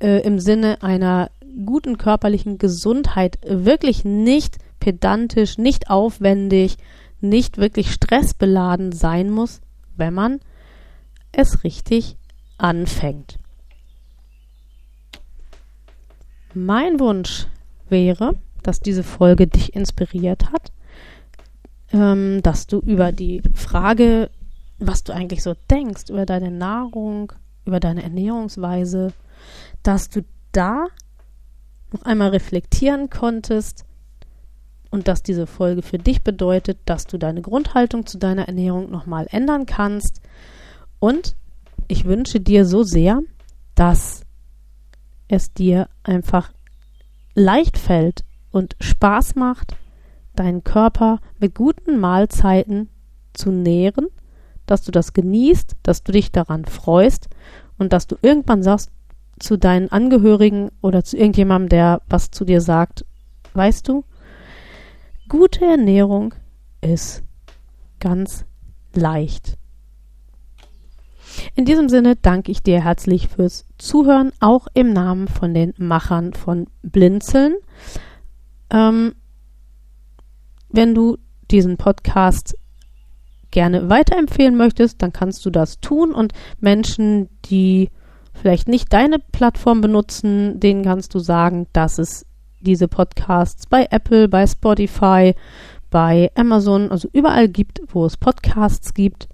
äh, 0.00 0.22
im 0.22 0.38
Sinne 0.38 0.82
einer 0.82 1.30
guten 1.64 1.98
körperlichen 1.98 2.58
Gesundheit 2.58 3.38
wirklich 3.46 4.04
nicht 4.04 4.58
pedantisch, 4.80 5.58
nicht 5.58 5.90
aufwendig, 5.90 6.76
nicht 7.20 7.58
wirklich 7.58 7.92
stressbeladen 7.92 8.92
sein 8.92 9.30
muss, 9.30 9.60
wenn 9.98 10.14
man 10.14 10.40
es 11.32 11.64
richtig 11.64 12.16
anfängt. 12.56 13.38
Mein 16.54 16.98
Wunsch 16.98 17.46
wäre, 17.88 18.34
dass 18.62 18.80
diese 18.80 19.02
Folge 19.02 19.46
dich 19.46 19.74
inspiriert 19.74 20.50
hat, 20.50 20.72
ähm, 21.92 22.42
dass 22.42 22.66
du 22.66 22.78
über 22.80 23.12
die 23.12 23.42
Frage, 23.54 24.30
was 24.78 25.04
du 25.04 25.12
eigentlich 25.12 25.42
so 25.42 25.54
denkst, 25.70 26.10
über 26.10 26.26
deine 26.26 26.50
Nahrung, 26.50 27.32
über 27.64 27.80
deine 27.80 28.02
Ernährungsweise, 28.02 29.12
dass 29.82 30.08
du 30.08 30.24
da 30.52 30.86
noch 31.92 32.02
einmal 32.02 32.30
reflektieren 32.30 33.10
konntest 33.10 33.84
und 34.90 35.08
dass 35.08 35.22
diese 35.22 35.46
Folge 35.46 35.82
für 35.82 35.98
dich 35.98 36.22
bedeutet, 36.22 36.78
dass 36.86 37.06
du 37.06 37.18
deine 37.18 37.42
Grundhaltung 37.42 38.06
zu 38.06 38.18
deiner 38.18 38.48
Ernährung 38.48 38.90
nochmal 38.90 39.26
ändern 39.30 39.66
kannst. 39.66 40.20
Und 40.98 41.36
ich 41.88 42.04
wünsche 42.04 42.40
dir 42.40 42.64
so 42.64 42.82
sehr, 42.82 43.20
dass 43.74 44.22
es 45.28 45.52
dir 45.52 45.88
einfach 46.02 46.52
leicht 47.34 47.78
fällt 47.78 48.24
und 48.50 48.76
Spaß 48.80 49.34
macht, 49.34 49.76
deinen 50.34 50.64
Körper 50.64 51.20
mit 51.38 51.54
guten 51.54 51.98
Mahlzeiten 51.98 52.88
zu 53.34 53.50
nähren, 53.50 54.08
dass 54.66 54.82
du 54.82 54.90
das 54.90 55.12
genießt, 55.12 55.76
dass 55.82 56.02
du 56.02 56.12
dich 56.12 56.32
daran 56.32 56.64
freust 56.64 57.28
und 57.78 57.92
dass 57.92 58.06
du 58.06 58.16
irgendwann 58.22 58.62
sagst 58.62 58.90
zu 59.38 59.56
deinen 59.56 59.90
Angehörigen 59.90 60.70
oder 60.80 61.04
zu 61.04 61.16
irgendjemandem, 61.16 61.68
der 61.68 62.02
was 62.08 62.30
zu 62.30 62.44
dir 62.44 62.60
sagt, 62.60 63.04
weißt 63.54 63.86
du, 63.88 64.04
gute 65.28 65.64
Ernährung 65.64 66.34
ist 66.80 67.22
ganz 68.00 68.44
leicht. 68.94 69.56
In 71.54 71.64
diesem 71.64 71.88
Sinne 71.88 72.16
danke 72.16 72.50
ich 72.50 72.62
dir 72.62 72.82
herzlich 72.82 73.28
fürs 73.28 73.66
Zuhören, 73.76 74.32
auch 74.40 74.66
im 74.74 74.92
Namen 74.92 75.28
von 75.28 75.54
den 75.54 75.74
Machern 75.76 76.32
von 76.32 76.66
Blinzeln. 76.82 77.56
Ähm, 78.70 79.14
wenn 80.70 80.94
du 80.94 81.18
diesen 81.50 81.76
Podcast 81.76 82.56
gerne 83.50 83.88
weiterempfehlen 83.88 84.56
möchtest, 84.56 85.02
dann 85.02 85.12
kannst 85.12 85.44
du 85.46 85.50
das 85.50 85.80
tun 85.80 86.12
und 86.12 86.32
Menschen, 86.60 87.28
die 87.46 87.90
vielleicht 88.34 88.68
nicht 88.68 88.92
deine 88.92 89.18
Plattform 89.18 89.80
benutzen, 89.80 90.60
denen 90.60 90.84
kannst 90.84 91.14
du 91.14 91.18
sagen, 91.18 91.66
dass 91.72 91.98
es 91.98 92.26
diese 92.60 92.88
Podcasts 92.88 93.66
bei 93.66 93.86
Apple, 93.90 94.28
bei 94.28 94.46
Spotify, 94.46 95.34
bei 95.90 96.30
Amazon, 96.34 96.90
also 96.90 97.08
überall 97.12 97.48
gibt, 97.48 97.80
wo 97.88 98.04
es 98.04 98.16
Podcasts 98.16 98.94
gibt. 98.94 99.28